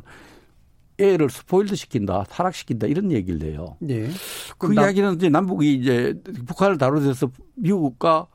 [0.98, 3.78] 애를 스포일드 시킨다, 타락시킨다 이런 얘기를 해요.
[3.90, 4.10] 예.
[4.58, 6.14] 그 이야기는 이제 남북이 이제
[6.48, 8.28] 북한을 다루면서 미국과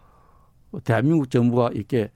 [0.85, 2.11] 대한민국 정부가 이렇게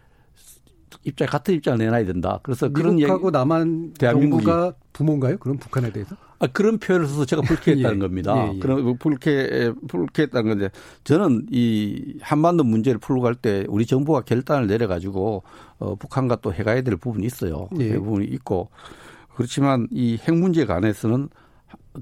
[1.02, 2.40] 입장 같은 입장을 내놔야 된다.
[2.42, 5.38] 그래서 그런 미국하고 남한 정부가 부모인가요?
[5.38, 6.16] 그럼 북한에 대해서?
[6.38, 8.00] 아, 그런 표현을 써서 제가 불쾌했다는 예.
[8.00, 8.48] 겁니다.
[8.48, 8.58] 예, 예.
[8.58, 10.68] 그럼 불쾌 불쾌했다는 건데
[11.04, 15.42] 저는 이 한반도 문제를 풀고 갈 때 우리 정부가 결단을 내려 가지고
[15.78, 17.68] 어 북한과 또 해가야 될 부분이 있어요.
[17.78, 17.90] 예.
[17.94, 18.68] 그 부분이 있고
[19.34, 21.28] 그렇지만 이 핵 문제에 관해서는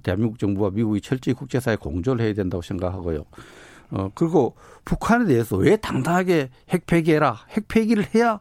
[0.03, 3.25] 대한민국 정부와 미국이 철저히 국제사회 공조를 해야 된다고 생각하고요.
[3.91, 4.55] 어 그리고
[4.85, 7.39] 북한에 대해서 왜 당당하게 핵 폐기해라.
[7.51, 8.41] 핵 폐기를 해야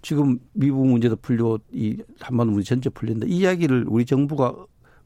[0.00, 3.26] 지금 미국 문제도 풀리고 이 한반도 문제 전체 풀린다.
[3.26, 4.54] 이 이야기를 우리 정부가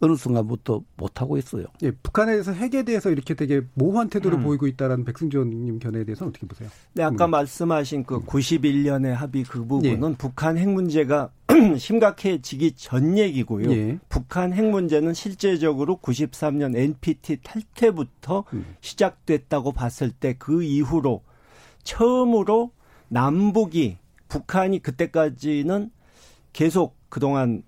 [0.00, 1.66] 어느 순간부터 못하고 있어요.
[1.82, 4.42] 예, 북한에 대해서 핵에 대해서 이렇게 되게 모호한 태도를 음.
[4.42, 6.68] 보이고 있다는 백승조님 견해에 대해서는 어떻게 보세요?
[6.94, 7.30] 네, 아까 음.
[7.30, 10.16] 말씀하신 그 91년의 합의 그 부분은 예.
[10.18, 11.30] 북한 핵 문제가
[11.78, 13.70] 심각해지기 전 얘기고요.
[13.72, 13.98] 예.
[14.08, 18.76] 북한 핵 문제는 실제적으로 93년 NPT 탈퇴부터 음.
[18.80, 21.22] 시작됐다고 봤을 때 그 이후로
[21.84, 22.70] 처음으로
[23.08, 23.98] 남북이
[24.28, 25.90] 북한이 그때까지는
[26.52, 27.62] 계속 그동안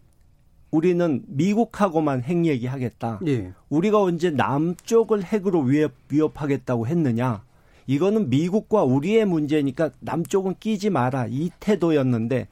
[0.71, 3.21] 우리는 미국하고만 핵 얘기하겠다.
[3.29, 3.53] 예.
[3.69, 7.45] 우리가 언제 남쪽을 핵으로 위협, 위협하겠다고 했느냐.
[7.87, 11.27] 이거는 미국과 우리의 문제니까 남쪽은 끼지 마라.
[11.29, 12.49] 이 태도였는데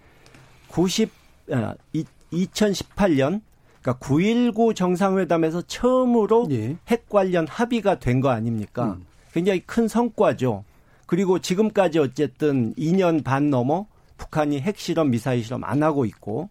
[0.69, 3.41] 90, 아, 2018년
[3.83, 6.77] 그러니까 9.19 정상회담에서 처음으로 예.
[6.89, 8.93] 핵 관련 합의가 된 거 아닙니까?
[8.99, 9.05] 음.
[9.33, 10.65] 굉장히 큰 성과죠.
[11.07, 13.87] 그리고 지금까지 어쨌든 2년 반 넘어
[14.19, 16.49] 북한이 핵실험, 미사일 실험 안 하고 있고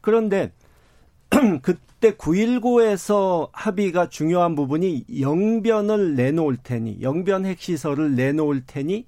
[0.00, 0.52] 그런데
[1.62, 9.06] 그때 9.19에서 합의가 중요한 부분이 영변을 내놓을 테니, 영변 핵시설을 내놓을 테니,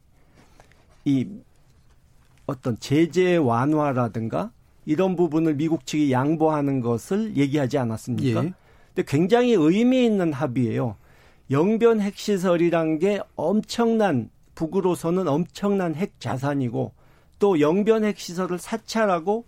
[1.05, 1.27] 이
[2.47, 4.53] 어떤 제재 완화라든가
[4.85, 8.45] 이런 부분을 미국 측이 양보하는 것을 얘기하지 않았습니까?
[8.45, 8.53] 예.
[8.95, 10.97] 근데 굉장히 의미 있는 합의예요.
[11.51, 16.93] 영변 핵시설이란 게 엄청난 북으로서는 엄청난 핵 자산이고
[17.39, 19.45] 또 영변 핵시설을 사찰하고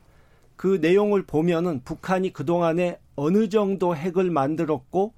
[0.56, 5.14] 그 내용을 보면은 북한이 그동안에 어느 정도 핵을 만들었고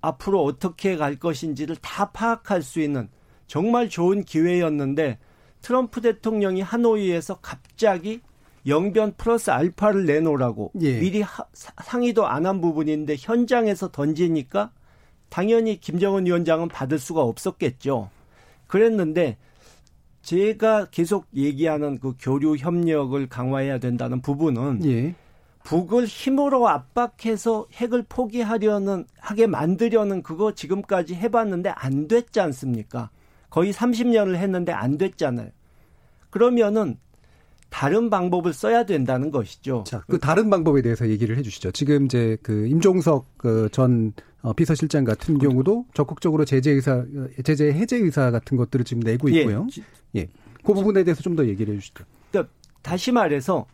[0.00, 3.08] 앞으로 어떻게 갈 것인지를 다 파악할 수 있는
[3.46, 5.18] 정말 좋은 기회였는데
[5.60, 8.20] 트럼프 대통령이 하노이에서 갑자기
[8.66, 10.98] 영변 플러스 알파를 내놓으라고 예.
[11.00, 14.70] 미리 하, 상의도 안 한 부분인데 현장에서 던지니까
[15.28, 18.10] 당연히 김정은 위원장은 받을 수가 없었겠죠.
[18.66, 19.36] 그랬는데
[20.22, 25.14] 제가 계속 얘기하는 그 교류 협력을 강화해야 된다는 부분은 예.
[25.64, 33.10] 북을 힘으로 압박해서 핵을 포기하려는 하게 만들려는 그거 지금까지 해봤는데 안 됐지 않습니까?
[33.48, 35.50] 거의 30년을 했는데 안 됐잖아요.
[36.30, 36.98] 그러면은
[37.72, 39.84] 다른 방법을 써야 된다는 것이죠.
[39.86, 41.72] 자, 그 다른 방법에 대해서 얘기를 해주시죠.
[41.72, 44.12] 지금 이제 그 임종석 그전
[44.42, 45.48] 어, 비서실장 같은 그렇죠.
[45.50, 47.04] 경우도 적극적으로 제재 의사,
[47.44, 49.40] 제재 해제 의사 같은 것들을 지금 내고 예.
[49.40, 49.66] 있고요.
[50.14, 50.20] 예.
[50.20, 50.28] 예.
[50.62, 52.04] 그 부분에 대해서 좀 더 얘기를 해주시죠.
[52.30, 52.52] 그러니까
[52.82, 53.66] 다시 말해서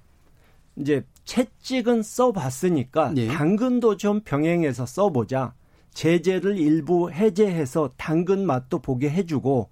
[0.76, 3.26] 이제 채찍은 써봤으니까 예.
[3.28, 5.54] 당근도 좀 병행해서 써보자.
[5.92, 9.68] 제재를 일부 해제해서 당근 맛도 보게 해주고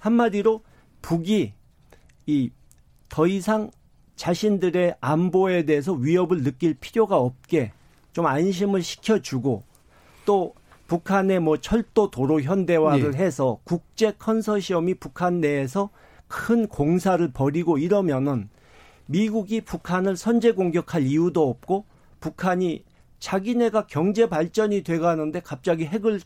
[0.00, 0.60] 한마디로
[1.00, 1.54] 북이
[2.26, 2.50] 이
[3.10, 3.70] 더 이상
[4.16, 7.72] 자신들의 안보에 대해서 위협을 느낄 필요가 없게
[8.12, 9.62] 좀 안심을 시켜주고
[10.24, 10.54] 또
[10.86, 13.18] 북한의 뭐 철도 도로 현대화를 네.
[13.18, 15.90] 해서 국제 컨소시엄이 북한 내에서
[16.28, 18.48] 큰 공사를 벌이고 이러면은
[19.06, 21.84] 미국이 북한을 선제 공격할 이유도 없고
[22.20, 22.84] 북한이
[23.18, 26.20] 자기네가 경제 발전이 돼 가는데 갑자기 핵을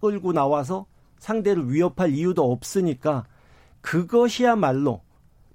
[0.00, 0.86] 끌고 나와서
[1.18, 3.24] 상대를 위협할 이유도 없으니까
[3.80, 5.03] 그것이야말로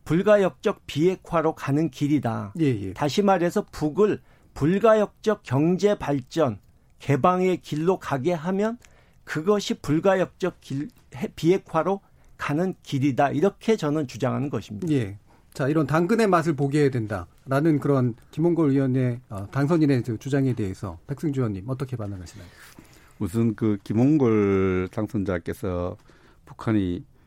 [0.10, 2.53] 불가역적 비핵화로 가는 길이다.
[2.60, 2.93] 예, 예.
[2.93, 4.20] 다시 말해서 북을
[4.55, 6.57] 불가역적 경제 발전,
[6.97, 8.80] 개방의 길로 가게 하면
[9.24, 10.89] 그것이 불가역적 길,
[11.36, 12.01] 비핵화로
[12.39, 13.30] 가는 길이다.
[13.30, 14.91] 이렇게 저는 주장하는 것입니다.
[14.91, 15.20] 예.
[15.53, 21.41] 자, 이런 당근의 맛을 보게 해야 된다라는 그런 김홍걸 의원의 어, 당선인의 주장에 대해서 백승주
[21.41, 22.47] 의원님 어떻게 반응하시나요?
[23.20, 25.97] 우선 그 김홍걸 당선자께서
[26.47, 27.18] 북한이 그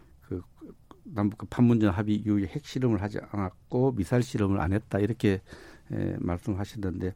[1.15, 5.41] 남북 판문점 합의 이후에 핵 실험을 하지 않았고 미사일 실험을 안 했다 이렇게
[5.93, 7.15] 에, 말씀하시던데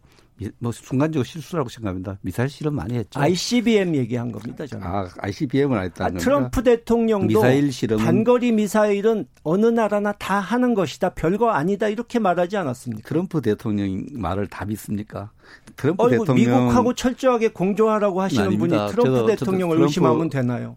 [0.59, 2.18] 뭐 순간적으로 실수라고 생각합니다.
[2.20, 3.18] 미사일 실험 많이 했죠.
[3.18, 4.66] ICBM 얘기한 겁니다.
[4.66, 4.86] 저는.
[4.86, 10.74] 아, ICBM을 안 했다는 아, 트럼프 대통령도 미사일 실험 단거리 미사일은 어느 나라나 다 하는
[10.74, 11.11] 것이다.
[11.11, 11.88] 별거 아니다.
[11.88, 13.09] 이렇게 말하지 않았습니까?
[13.09, 15.30] 트럼프 대통령 말을 다 믿습니까?
[15.76, 18.76] 트럼프 어이구, 대통령 미국하고 철저하게 공조하라고 하시는 아닙니다.
[18.76, 20.76] 분이 트럼프 저도, 대통령을 저도 트럼프, 의심하면 되나요?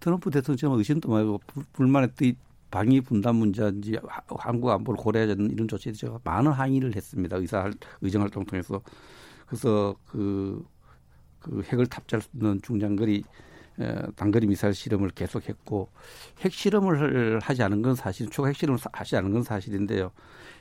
[0.00, 1.40] 트럼프 대통령 의심도 말고
[1.72, 2.34] 불만의 뜻
[2.70, 3.98] 방위 분담 문제인지
[4.38, 7.36] 한국 안보를 고려해야 되는 이런 조치에 제가 많은 항의를 했습니다.
[7.36, 8.82] 의사 의정 활동 통해서
[9.46, 10.64] 그래서 그,
[11.40, 13.24] 그 핵을 탑재할 수 있는 중장거리
[14.16, 15.88] 단거리 미사일 실험을 계속했고
[16.40, 20.10] 핵 실험을 하지 않은 건 사실 추가 핵 실험을 하지 않은 건 사실인데요.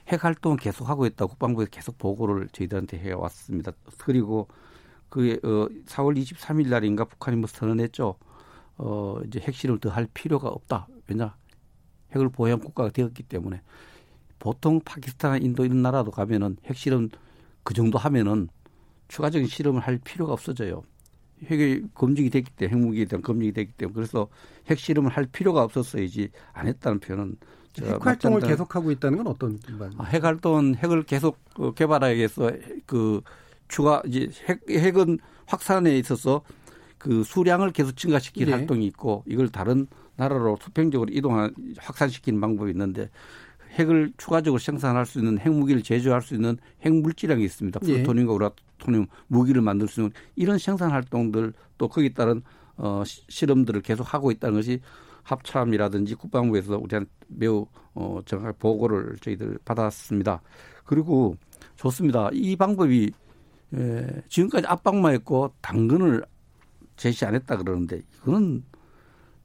[0.08, 3.72] 핵 활동을 계속 하고 있다 국방부에서 계속 보고를 저희들한테 해 왔습니다.
[3.98, 4.48] 그리고
[5.10, 8.16] 그 어, 4월 23일 날인가 북한이 뭐 선언했죠.
[8.78, 10.88] 어 이제 핵 실험을 더 할 필요가 없다.
[11.08, 11.36] 왜냐
[12.16, 13.62] 핵을 보유한 국가가 되었기 때문에
[14.40, 17.10] 보통 파키스탄, 인도 이런 나라도 가면은 핵실험
[17.64, 18.50] 그 정도 하면은
[19.08, 20.84] 추가적인 실험을 할 필요가 없어져요.
[21.44, 24.28] 핵이 검증이 됐기 때문에 핵무기에 대한 검증이 됐기 때문에 그래서
[24.70, 27.38] 핵실험을 할 필요가 없었어야지 안 했다는 표현은
[27.82, 29.60] 핵 활동을 계속하고 있다는 건 어떤
[29.98, 32.52] 아, 핵 활동은 핵을 계속 어, 개발하기 위해서
[32.86, 33.22] 그
[33.68, 36.42] 추가 이제 핵 핵은 확산에 있어서
[36.98, 38.54] 그 수량을 계속 증가시킬 네.
[38.54, 39.88] 활동이 있고 이걸 다른
[40.18, 43.10] 나라로 수평적으로 이동한 확산시키는 방법이 있는데
[43.72, 47.80] 핵을 추가적으로 생산할 수 있는 핵무기를 제조할 수 있는 핵물질량이 있습니다.
[47.84, 47.94] 예.
[48.04, 52.42] 플루토늄과 우라토늄 무기를 만들 수 있는 이런 생산 활동들 또 거기에 따른
[52.76, 54.82] 어, 실험들을 계속 하고 있다는 것이
[55.24, 60.42] 합참이라든지 국방부에서 우리한테 매우 어, 정확하게 보고를 저희들 받았습니다.
[60.86, 61.36] 그리고
[61.76, 62.30] 좋습니다.
[62.34, 63.12] 이 방법이
[63.74, 66.24] 에, 지금까지 압박만 했고 당근을
[66.96, 68.64] 제시 안 했다 그러는데 이거는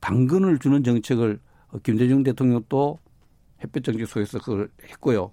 [0.03, 1.39] 당근을 주는 정책을
[1.85, 2.99] 김대중 대통령도
[3.63, 5.31] 햇볕 정책 속에서 그걸 했고요.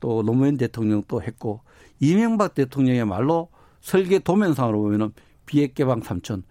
[0.00, 1.60] 또 노무현 대통령도 했고
[2.00, 3.48] 이명박 대통령의말로
[3.80, 5.12] 설계 도면상으로 보면은
[5.46, 6.44] 비핵 개방 3천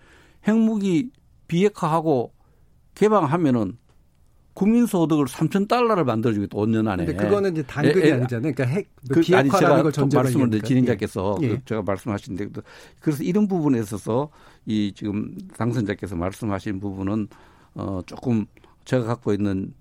[0.47, 1.09] 핵무기
[1.47, 2.33] 비핵화하고
[2.95, 3.77] 개방하면은
[4.53, 7.05] 국민 소득을 3천 달러를 만들어주겠다 5년 안에.
[7.05, 8.53] 근데 그거는 이제 당근이 에, 에, 아니잖아요.
[8.53, 11.49] 그러니까 핵 그, 비핵화라는 걸 전제로 말씀을 드 진행자께서 예.
[11.49, 12.47] 그 제가 말씀하신 데
[12.99, 14.29] 그래서 이런 부분에 있어서
[14.65, 17.29] 이 지금 당선자께서 말씀하신 부분은
[17.75, 18.45] 어, 조금
[18.85, 19.73] 제가 갖고 있는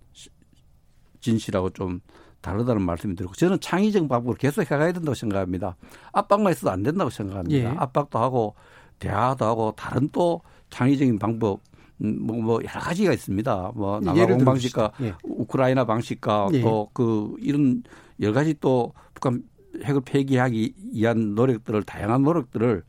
[1.21, 2.01] 진실하고 좀
[2.41, 5.77] 다르다는 말씀이 들고 저는 창의적 방법을 계속 해가야 된다고 생각합니다.
[6.13, 7.57] 압박만 있어도 안 된다고 생각합니다.
[7.57, 7.67] 예.
[7.77, 8.55] 압박도 하고
[8.99, 11.61] 대화도 하고 다른 또 창의적인 방법
[12.03, 13.73] 음, 뭐, 뭐 여러 가지가 있습니다.
[13.75, 15.15] 뭐 나가공 방식과 예.
[15.23, 16.61] 우크라이나 방식과 예.
[16.61, 17.85] 또그 이런
[18.21, 19.45] 여러 가지 또 북한
[19.85, 22.83] 핵을 폐기하기 위한 노력들을 다양한 노력들을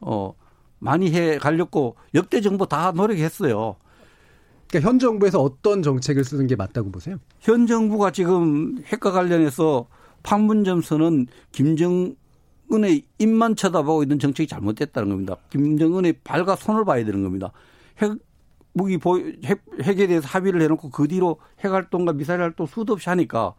[0.00, 0.34] 어
[0.78, 3.76] 많이 해 가려고 역대 정부 다 노력했어요.
[4.68, 7.16] 그러니까 현 정부에서 어떤 정책을 쓰는 게 맞다고 보세요?
[7.40, 9.86] 현 정부가 지금 핵과 관련해서
[10.22, 15.36] 판문점선은 김정은의 입만 쳐다보고 있는 정책이 잘못됐다는 겁니다.
[15.50, 17.52] 김정은의 발과 손을 봐야 되는 겁니다.
[17.98, 18.12] 핵
[18.74, 23.08] 무기 보 핵, 핵에 대해서 합의를 해놓고 그 뒤로 핵 활동과 미사일 활동 수도 없이
[23.08, 23.54] 하니까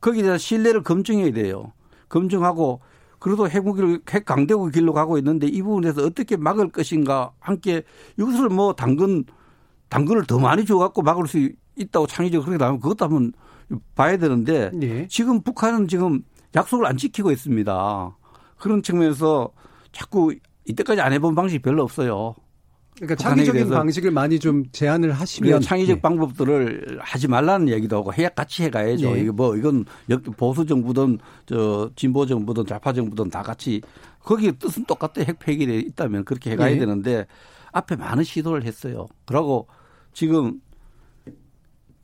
[0.00, 1.72] 거기에 대한 신뢰를 검증해야 돼요.
[2.08, 2.80] 검증하고
[3.18, 7.82] 그래도 핵무기를 핵 강대국 길로 가고 있는데 이 부분에서 어떻게 막을 것인가 함께
[8.16, 9.24] 이것을 뭐 당근
[9.88, 13.32] 당근을 더 많이 줘갖고 막을 수 있다고 창의적으로 그렇게 나오면 그것도 한번
[13.94, 15.06] 봐야 되는데 네.
[15.08, 16.22] 지금 북한은 지금
[16.54, 18.16] 약속을 안 지키고 있습니다.
[18.58, 19.50] 그런 측면에서
[19.92, 20.34] 자꾸
[20.64, 22.34] 이때까지 안 해본 방식이 별로 없어요.
[22.96, 26.00] 그러니까 창의적인 방식을 많이 좀 제안을 하시면 창의적 네.
[26.00, 29.14] 방법들을 하지 말라는 얘기도 하고 해야 같이 해가야죠.
[29.14, 29.20] 네.
[29.20, 29.84] 이게 뭐 이건
[30.36, 33.80] 보수 정부든 저 진보 정부든 좌파 정부든 다 같이
[34.24, 36.78] 거기에 뜻은 똑같아 핵 폐기돼 있다면 그렇게 해가야 네.
[36.78, 37.26] 되는데
[37.70, 39.06] 앞에 많은 시도를 했어요.
[39.26, 39.68] 그러고
[40.12, 40.60] 지금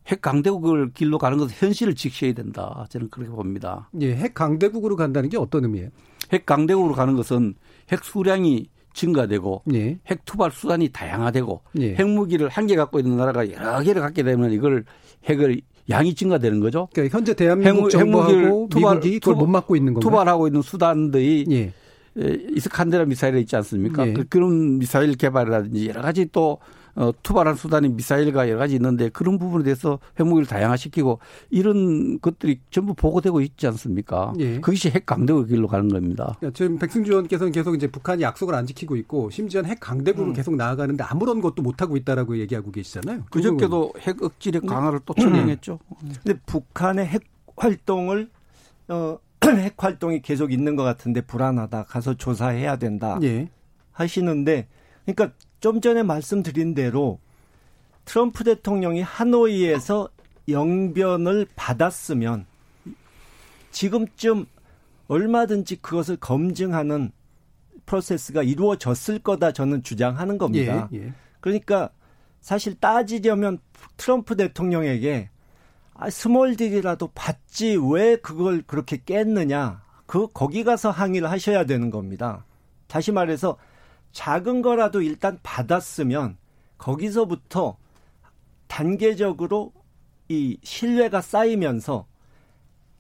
[0.07, 2.87] 핵 강대국을 길로 가는 것은 현실을 직시해야 된다.
[2.91, 3.89] 저는 그렇게 봅니다.
[4.01, 5.89] 예, 핵 강대국으로 간다는 게 어떤 의미예요?
[6.33, 7.55] 핵 강대국으로 가는 것은
[7.91, 9.99] 핵 수량이 증가되고 예.
[10.07, 11.95] 핵 투발 수단이 다양화되고 예.
[11.95, 14.85] 핵무기를 한 개 갖고 있는 나라가 여러 개를 갖게 되면 이걸
[15.25, 16.89] 핵을 양이 증가되는 거죠.
[16.93, 20.09] 그러니까 현재 대한민국 정부하고 투발, 미국이 그걸 못 막고 있는 건가요?
[20.11, 21.73] 투발하고 있는 수단들이 예.
[22.17, 24.07] 이스칸데라 미사일 있지 않습니까?
[24.07, 24.13] 예.
[24.13, 26.59] 그, 그런 미사일 개발이라든지 여러 가지 또
[26.97, 31.19] 어, 투발한 수단이 미사일과 여러 가지 있는데 그런 부분에 대해서 핵무기를 다양화시키고
[31.51, 34.33] 이런 것들이 전부 보고되고 있지 않습니까?
[34.39, 34.61] 예.
[34.61, 36.37] 그것이 핵 강대국 길로 가는 겁니다.
[36.39, 40.35] 그러니까 지금 백승주 의원께서는 계속 이제 북한이 약속을 안 지키고 있고 심지어는 핵 강대국으로 음.
[40.35, 43.25] 계속 나아가는데 아무런 것도 못 하고 있다라고 얘기하고 계시잖아요.
[43.31, 45.81] 그저께도 핵 억지력 강화를 또 천행했죠.
[46.23, 47.25] 근데 북한의 핵
[47.57, 48.31] 활동을
[48.89, 49.19] 어,
[49.59, 51.85] 핵 활동이 계속 있는 것 같은데 불안하다.
[51.85, 53.19] 가서 조사해야 된다.
[53.23, 53.49] 예.
[53.93, 54.69] 하시는데
[55.05, 57.19] 그러니까 좀 전에 말씀드린 대로
[58.05, 60.09] 트럼프 대통령이 하노이에서
[60.49, 62.45] 영변을 받았으면
[63.71, 64.47] 지금쯤
[65.09, 67.13] 얼마든지 그것을 검증하는
[67.87, 70.89] 프로세스가 이루어졌을 거다 저는 주장하는 겁니다.
[70.93, 71.13] 예, 예.
[71.41, 71.91] 그러니까
[72.41, 73.59] 사실 따지려면
[73.97, 75.34] 트럼프 대통령에게 아,
[76.11, 79.83] small deal이라도 받지 왜 그걸 그렇게 깼느냐.
[80.07, 82.45] 그 거기 가서 항의를 하셔야 되는 겁니다.
[82.89, 83.57] 다시 말해서
[84.13, 86.37] 작은 거라도 일단 받았으면
[86.79, 87.77] 거기서부터
[88.67, 89.73] 단계적으로
[90.29, 92.07] 이 신뢰가 쌓이면서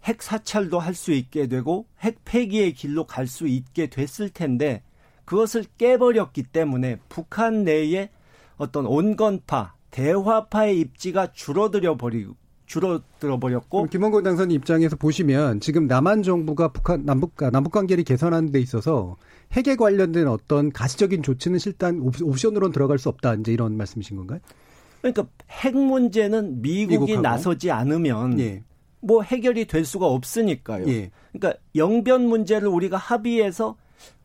[0.05, 4.83] 핵 사찰도 할 수 있게 되고 핵 폐기의 길로 갈 수 있게 됐을 텐데
[5.25, 8.11] 그것을 깨버렸기 때문에 북한 내에
[8.57, 12.37] 어떤 온건파, 대화파의 입지가 줄어들어 버리고
[12.67, 18.61] 줄어들어 버렸고 김원곤 당선인 입장에서 보시면 지금 남한 정부가 북한 남북 남북 관계를 개선하는 데
[18.61, 19.17] 있어서
[19.53, 24.41] 핵에 관련된 어떤 가시적인 조치는 일단 옵션으로는 들어갈 수 없다 이제 이런 말씀이신 건가요?
[25.03, 27.21] 그러니까 핵 문제는 미국이 미국하고?
[27.21, 28.63] 나서지 않으면 예.
[29.01, 30.89] 뭐 해결이 될 수가 없으니까요.
[30.89, 31.11] 예.
[31.33, 33.77] 그러니까 영변 문제를 우리가 합의해서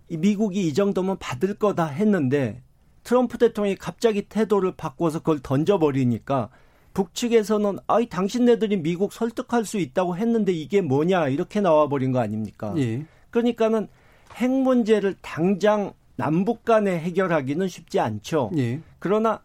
[0.10, 2.64] 미국이 이 정도면 받을 거다 했는데
[3.04, 6.50] 트럼프 대통령이 갑자기 태도를 바꿔서 그걸 던져버리니까
[6.94, 12.74] 북측에서는 아이 당신네들이 미국 설득할 수 있다고 했는데 이게 뭐냐 이렇게 나와버린 거 아닙니까?
[12.78, 13.06] 예.
[13.30, 13.88] 그러니까는
[14.36, 18.52] 핵 문제를 당장 남북 간에 해결하기는 쉽지 않죠.
[18.58, 18.82] 예.
[19.00, 19.42] 그러나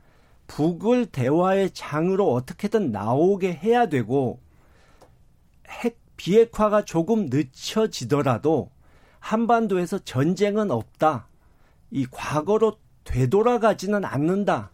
[0.47, 4.41] 북을 대화의 장으로 어떻게든 나오게 해야 되고
[5.69, 8.71] 핵 비핵화가 조금 늦춰지더라도
[9.21, 11.29] 한반도에서 전쟁은 없다.
[11.91, 14.71] 이 과거로 되돌아가지는 않는다.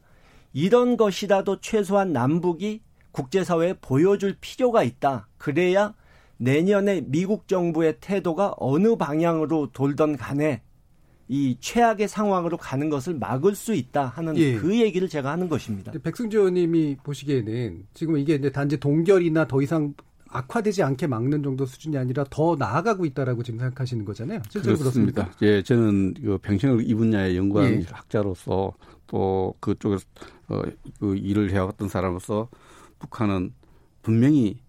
[0.52, 2.80] 이런 것이라도 최소한 남북이
[3.12, 5.28] 국제사회에 보여줄 필요가 있다.
[5.38, 5.94] 그래야
[6.36, 10.62] 내년에 미국 정부의 태도가 어느 방향으로 돌던 간에
[11.28, 14.56] 이 최악의 상황으로 가는 것을 막을 수 있다 하는 예.
[14.56, 15.92] 그 얘기를 제가 하는 것입니다.
[16.02, 19.94] 백승주 의원님이 보시기에는 지금 이게 이제 단지 동결이나 더 이상
[20.28, 24.40] 악화되지 않게 막는 정도 수준이 아니라 더 나아가고 있다라고 지금 생각하시는 거잖아요.
[24.48, 25.24] 실제로 그렇습니다.
[25.24, 25.46] 그렇습니까?
[25.46, 27.86] 예, 저는 그 병신을 이 분야에 연구하는 예.
[27.90, 28.72] 학자로서
[29.10, 30.04] 또 그쪽에서
[30.48, 30.62] 어,
[31.00, 32.48] 그 일을 해왔던 사람으로서
[33.00, 33.52] 북한은
[34.02, 34.60] 분명히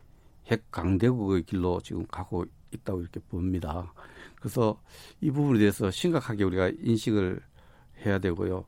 [0.47, 3.93] 핵 강대국의 길로 지금 가고 있다고 이렇게 봅니다.
[4.37, 4.81] 그래서
[5.21, 7.39] 이 부분에 대해서 심각하게 우리가 인식을
[8.03, 8.65] 해야 되고요.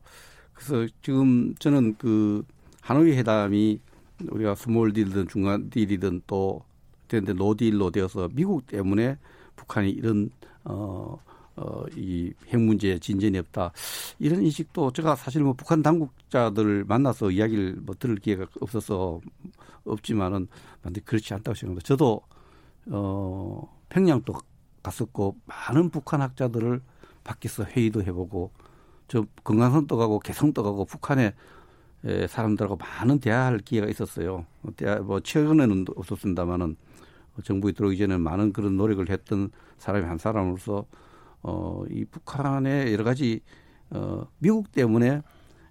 [0.52, 2.44] 그래서 지금 저는 그
[2.80, 3.80] 하노이 회담이
[4.30, 6.62] 우리가 small deal이든 중간 deal이든 또
[7.08, 9.18] 되는데 no deal로 되어서 미국 때문에
[9.56, 10.30] 북한이 이런
[10.62, 11.18] 어,
[11.56, 13.72] 어, 이 핵 문제에 진전이 없다.
[14.18, 19.20] 이런 인식도 제가 사실 뭐 북한 당국자들을 만나서 이야기를 뭐 들을 기회가 없어서
[19.84, 20.48] 없지만은
[20.82, 21.86] 반대 그렇지 않다고 생각합니다.
[21.86, 22.22] 저도
[22.90, 24.34] 어, 평양도
[24.82, 26.80] 갔었고 많은 북한 학자들을
[27.24, 28.52] 밖에서 회의도 해보고
[29.08, 31.34] 저 건강선도 가고 개성도 가고 북한에
[32.04, 34.46] 에, 사람들하고 많은 대화할 기회가 있었어요.
[34.76, 36.76] 대화, 뭐 최근에는 없었습니다만은
[37.44, 40.86] 정부에 들어오기 전에 많은 그런 노력을 했던 사람이 한 사람으로서
[41.44, 43.40] 어, 이 북한의 여러 가지
[43.90, 45.20] 어, 미국 때문에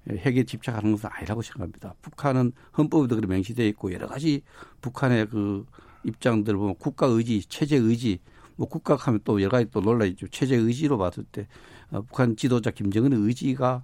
[0.08, 1.96] 핵에 집착하는 것은 아니라고 생각합니다.
[2.02, 4.44] 북한은 헌법에도 그렇게 명시되어 있고 여러 가지
[4.82, 5.66] 북한의 그
[6.04, 8.20] 입장들 보면 국가 의지, 체제 의지,
[8.56, 10.28] 뭐 국가 하면 또 여러 가지 또 논란이 있죠.
[10.28, 11.48] 체제 의지로 봤을 때
[11.92, 13.84] 어, 북한 지도자 김정은의 의지가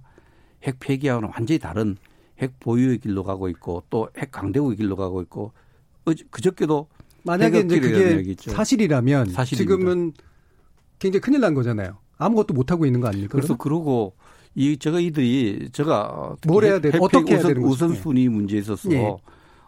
[0.62, 1.96] 핵 폐기하고는 완전히 다른
[2.38, 5.52] 핵 보유의 길로 가고 있고 또 핵 강대국의 길로 가고 있고
[6.30, 6.88] 그저께도
[7.24, 9.76] 만약에 이제 그게 사실이라면 사실입니다.
[9.76, 10.12] 지금은
[11.00, 11.98] 굉장히 큰일 난 거잖아요.
[12.18, 13.32] 아무것도 못 하고 있는 거 아닙니까?
[13.32, 13.84] 그래서 그러면?
[13.84, 14.14] 그러고
[14.54, 16.90] 이 제가 이들이 제가 뭘 해야 돼?
[17.00, 19.16] 어떻게 우선, 해야 되는 우선 순위 문제에 있어서 예.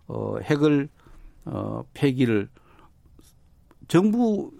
[0.07, 0.89] 어, 핵을
[1.47, 2.49] 어, 폐기를
[3.89, 4.53] 정부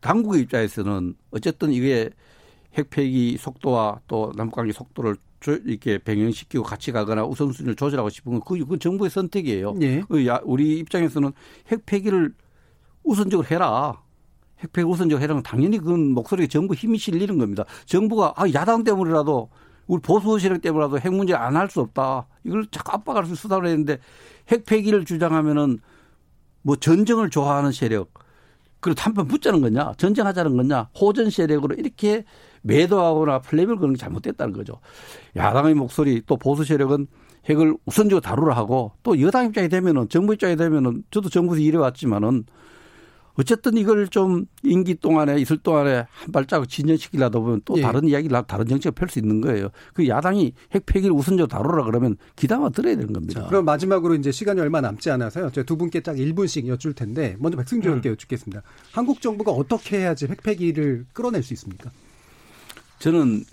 [0.00, 2.10] 당국의 입장에서는 어쨌든 이게
[2.74, 5.16] 핵 폐기 속도와 또 남북관계 속도를
[5.64, 9.74] 이렇게 병행시키고 같이 가거나 우선순위를 조절하고 싶은 건 그건 정부의 선택이에요.
[9.82, 10.02] 예.
[10.08, 11.32] 그 우리 입장에서는
[11.68, 12.32] 핵 폐기를
[13.02, 14.00] 우선적으로 해라.
[14.62, 17.64] 핵 폐기 우선적으로 해라는 당연히 그건 목소리에 정부 힘이 실리는 겁니다.
[17.86, 19.50] 정부가 아, 야당 때문이라도
[19.88, 22.26] 우리 보수 세력 때문이라도 핵 문제 안 할 수 없다.
[22.44, 23.98] 이걸 자꾸 압박할 수 수단을 했는데
[24.48, 25.78] 핵 폐기를 주장하면은
[26.62, 28.12] 뭐 전쟁을 좋아하는 세력
[28.80, 32.24] 그리고 한판 붙자는 거냐 전쟁하자는 거냐 호전 세력으로 이렇게
[32.62, 34.80] 매도하거나 플레이를 그런 게 잘못됐다는 거죠.
[35.36, 37.06] 야당의 목소리 또 보수 세력은
[37.48, 42.44] 핵을 우선적으로 다루라 하고 또 여당 입장이 되면은 정부 입장이 되면은 저도 정부에서 일해왔지만은
[43.34, 47.82] 어쨌든 이걸 좀 임기 동안에 있을 동안에 한 발자국 진전시키려다 보면 또 예.
[47.82, 49.68] 다른 이야기를 다른 정책을 펼 수 있는 거예요.
[49.94, 53.42] 그 야당이 핵 폐기를 우선적으로 다루라 그러면 기다마 들어야 되는 겁니다.
[53.42, 55.50] 자, 그럼 마지막으로 이제 시간이 얼마 남지 않아서요.
[55.50, 58.12] 제가 두 분께 딱 1분씩 여쭐 텐데 먼저 백승주 의원께 음.
[58.12, 58.62] 여쭙겠습니다.
[58.92, 61.90] 한국 정부가 어떻게 해야지 핵 폐기를 끌어낼 수 있습니까?
[62.98, 63.44] 저는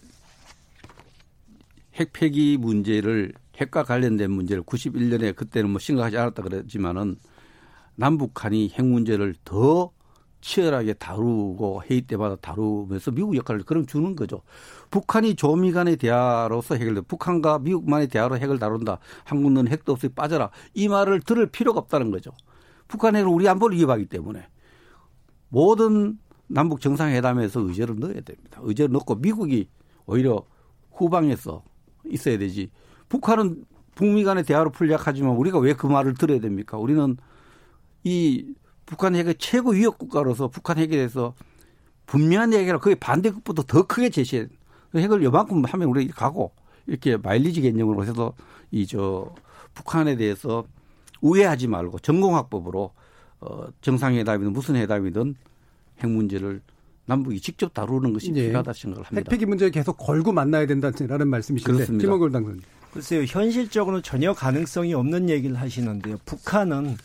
[1.96, 7.18] 핵 폐기 문제를 핵과 관련된 문제를 91년에 그때는 뭐 심각하지 않았다 그랬지만은
[8.00, 9.92] 남북한이 핵 문제를 더
[10.40, 14.42] 치열하게 다루고 회의 때마다 다루면서 미국 역할을 그럼 주는 거죠.
[14.90, 19.00] 북한이 조미 간의 대화로서 해결돼 북한과 미국만의 대화로 핵을 다룬다.
[19.26, 20.50] 한국은 핵도 없이 빠져라.
[20.74, 22.32] 이 말을 들을 필요가 없다는 거죠.
[22.88, 24.48] 북한 핵을 우리 안보를 위협하기 때문에
[25.50, 28.62] 모든 남북 정상회담에서 의제를 넣어야 됩니다.
[28.64, 29.68] 의제를 넣고 미국이
[30.06, 30.46] 오히려
[30.94, 31.64] 후방에서
[32.06, 32.72] 있어야 되지.
[33.10, 36.78] 북한은 북미 간의 대화로 풀려 하지만 우리가 왜 그 말을 들어야 됩니까?
[36.78, 37.18] 우리는
[38.04, 38.54] 이
[38.86, 41.34] 북한 핵의 최고 위협 국가로서 북한 핵에 대해서
[42.08, 44.48] 분명한 얘기라 거의 반대급부터 더 크게 제시해.
[44.96, 46.52] 핵을 요만큼 하면 우리 가고
[46.88, 48.34] 이렇게 마일리지 개념으로 해서
[48.72, 49.34] 이 저
[49.76, 50.66] 북한에 대해서
[51.22, 52.92] 우회하지 말고 전공학법으로
[53.42, 55.36] 어 정상회담이든 무슨 회담이든
[56.00, 56.62] 핵 문제를
[57.06, 58.48] 남북이 직접 다루는 것이 예.
[58.48, 59.20] 필요하다 생각을 합니다.
[59.20, 62.62] 핵폐기 문제 계속 걸고 만나야 된다는 말씀이신데 김원걸 당선인.
[62.92, 66.18] 글쎄요 현실적으로 전혀 가능성이 없는 얘기를 하시는데요.
[66.26, 66.98] 북한은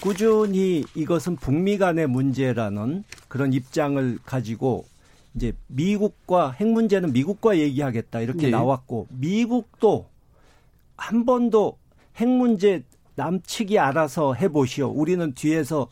[0.00, 4.86] 꾸준히 이것은 북미 간의 문제라는 그런 입장을 가지고
[5.34, 8.50] 이제 미국과 핵 문제는 미국과 얘기하겠다 이렇게 네.
[8.50, 10.06] 나왔고 미국도
[10.96, 11.78] 한 번도
[12.16, 12.82] 핵 문제
[13.14, 14.88] 남측이 알아서 해보시오.
[14.88, 15.88] 우리는 뒤에서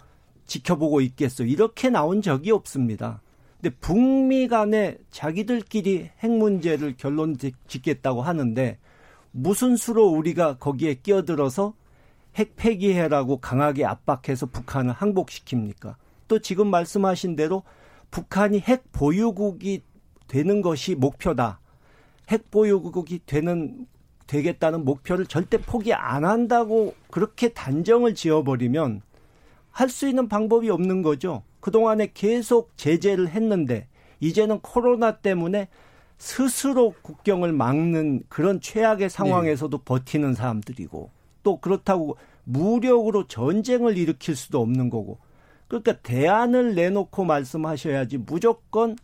[0.47, 1.45] 지켜보고 있겠어.
[1.45, 3.21] 이렇게 나온 적이 없습니다.
[3.61, 7.37] 근데 북미 간에 자기들끼리 핵 문제를 결론
[7.67, 8.79] 짓겠다고 하는데
[9.31, 11.75] 무슨 수로 우리가 거기에 끼어들어서
[12.39, 15.97] 핵 폐기해라고 강하게 압박해서 북한을 항복시킵니까?
[16.29, 17.65] 또 지금 말씀하신 대로
[18.13, 19.83] 북한이 핵 보유국이
[20.29, 21.59] 되는 것이 목표다.
[22.29, 23.87] 핵 보유국이 되는
[24.29, 29.03] 되겠다는 목표를 절대 포기 안 한다고 그렇게 단정을 지어버리면
[29.71, 31.43] 할 수 있는 방법이 없는 거죠.
[31.61, 33.89] 그동안에 계속 제재를 했는데
[34.21, 35.69] 이제는 코로나 때문에
[36.19, 39.85] 스스로 국경을 막는 그런 최악의 상황에서도 네.
[39.85, 41.18] 버티는 사람들이고
[41.49, 45.19] 또 그렇다고 무력으로 전쟁을 일으킬 수도 없는 거고.
[45.67, 48.97] 그러니까 대안을 내놓고 말씀하셔야지 무조건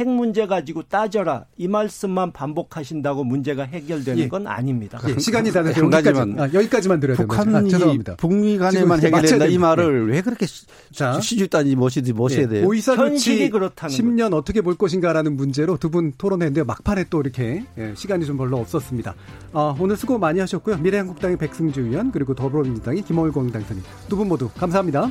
[0.00, 4.28] 핵 문제 가지고 따져라 이 말씀만 반복하신다고 문제가 해결되는 예.
[4.28, 4.98] 건 아닙니다.
[5.06, 5.18] 예.
[5.18, 7.36] 시간이 다 돼서 여기까지만 아, 여기까지만 들어야 됩니다.
[7.44, 7.74] 북한이
[8.08, 10.14] 아, 북미 간에만 해결된다 이 말을 네.
[10.14, 10.46] 왜 그렇게
[11.20, 12.46] 시주단지 모시듯이 모셔야 예.
[12.48, 12.66] 돼요?
[12.66, 17.92] 오이사 현실이 그렇다는 10년 어떻게 볼 것인가라는 문제로 두 분 토론했는데 막판에 또 이렇게 예,
[17.96, 19.14] 시간이 좀 별로 없었습니다.
[19.52, 20.78] 아, 오늘 수고 많이 하셨고요.
[20.78, 25.10] 미래한국당의 백승주 의원 그리고 더불어민주당의 김월광 당선인 두분 모두 감사합니다.